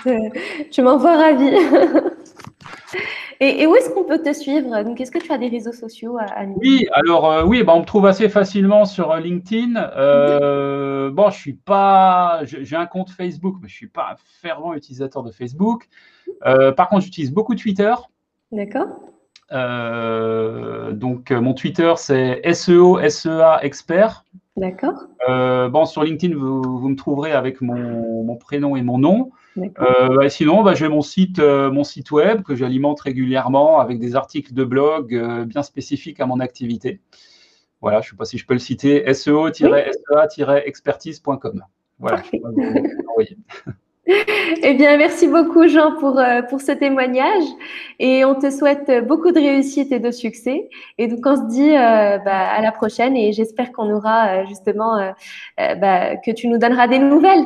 tu 0.72 0.82
m'envoies 0.82 1.16
ravi. 1.16 1.50
Et, 3.42 3.66
où 3.68 3.76
est-ce 3.76 3.90
qu'on 3.90 4.04
peut 4.04 4.22
te 4.22 4.34
suivre? 4.34 4.84
Donc, 4.84 5.00
est-ce 5.00 5.12
que 5.12 5.18
tu 5.18 5.32
as 5.32 5.38
des 5.38 5.48
réseaux 5.48 5.72
sociaux 5.72 6.18
à, 6.18 6.44
Oui, 6.58 6.88
alors 6.92 7.32
euh, 7.32 7.44
oui, 7.46 7.64
bah, 7.64 7.74
on 7.74 7.80
me 7.80 7.86
trouve 7.86 8.06
assez 8.06 8.28
facilement 8.28 8.84
sur 8.84 9.12
euh, 9.12 9.20
LinkedIn. 9.22 9.78
Euh, 9.96 11.10
bon, 11.10 11.30
je 11.30 11.40
suis 11.40 11.54
pas, 11.54 12.42
j'ai 12.44 12.76
un 12.76 12.86
compte 12.86 13.12
Facebook, 13.12 13.56
mais 13.62 13.70
je 13.70 13.76
suis 13.76 13.88
pas 13.88 14.12
un 14.12 14.16
fervent 14.42 14.74
utilisateur 14.74 15.24
de 15.24 15.32
Facebook. 15.32 15.88
par 16.44 16.90
contre, 16.90 17.04
j'utilise 17.04 17.32
beaucoup 17.32 17.56
Twitter. 17.56 17.94
D'accord. 18.52 18.88
donc, 20.92 21.32
mon 21.32 21.54
Twitter, 21.54 21.94
c'est 21.96 22.42
SEO 22.54 23.00
SEA 23.08 23.60
Expert. 23.62 24.26
D'accord. 24.58 25.08
bon, 25.70 25.86
sur 25.86 26.04
LinkedIn, 26.04 26.36
vous, 26.36 26.90
me 26.90 26.96
trouverez 26.98 27.32
avec 27.32 27.62
mon, 27.62 28.26
mon, 28.26 28.36
prénom 28.36 28.76
et 28.76 28.82
mon 28.82 28.98
nom. 28.98 29.32
Euh, 29.80 30.30
sinon, 30.30 30.64
bah, 30.64 30.74
j'ai 30.74 30.88
mon 30.88 31.02
site, 31.02 31.40
euh, 31.40 31.70
mon 31.72 31.84
site 31.84 32.12
web 32.12 32.44
que 32.44 32.56
j'alimente 32.56 33.02
régulièrement 33.02 33.80
avec 33.80 34.00
des 34.00 34.16
articles 34.16 34.54
de 34.54 34.64
blog 34.64 35.16
euh, 35.16 35.46
bien 35.46 35.64
spécifiques 35.64 36.20
à 36.20 36.26
mon 36.26 36.40
activité. 36.40 37.02
Voilà, 37.82 38.02
je 38.02 38.08
ne 38.08 38.12
sais 38.12 38.18
pas 38.18 38.26
si 38.26 38.38
je 38.38 38.46
peux 38.46 38.54
le 38.54 38.60
citer, 38.60 39.12
seo-sea-expertise.com. 39.14 41.64
Voilà. 42.00 42.22
Eh 44.64 44.74
bien, 44.74 44.98
merci 44.98 45.28
beaucoup, 45.28 45.68
Jean, 45.68 45.96
pour, 46.00 46.20
pour 46.50 46.62
ce 46.62 46.72
témoignage. 46.72 47.44
Et 48.00 48.26
on 48.26 48.34
te 48.34 48.50
souhaite 48.50 48.92
beaucoup 49.06 49.32
de 49.32 49.40
réussite 49.40 49.92
et 49.92 50.00
de 50.00 50.10
succès. 50.10 50.68
Et 50.98 51.06
donc, 51.06 51.20
on 51.28 51.36
se 51.36 51.46
dit 51.48 51.70
bah, 51.70 52.50
à 52.50 52.60
la 52.60 52.72
prochaine. 52.72 53.16
Et 53.16 53.34
j'espère 53.34 53.72
qu'on 53.72 53.94
aura 53.94 54.46
justement, 54.46 55.14
bah, 55.60 56.18
que 56.18 56.32
tu 56.32 56.48
nous 56.48 56.58
donneras 56.58 56.88
des 56.88 56.98
nouvelles. 56.98 57.46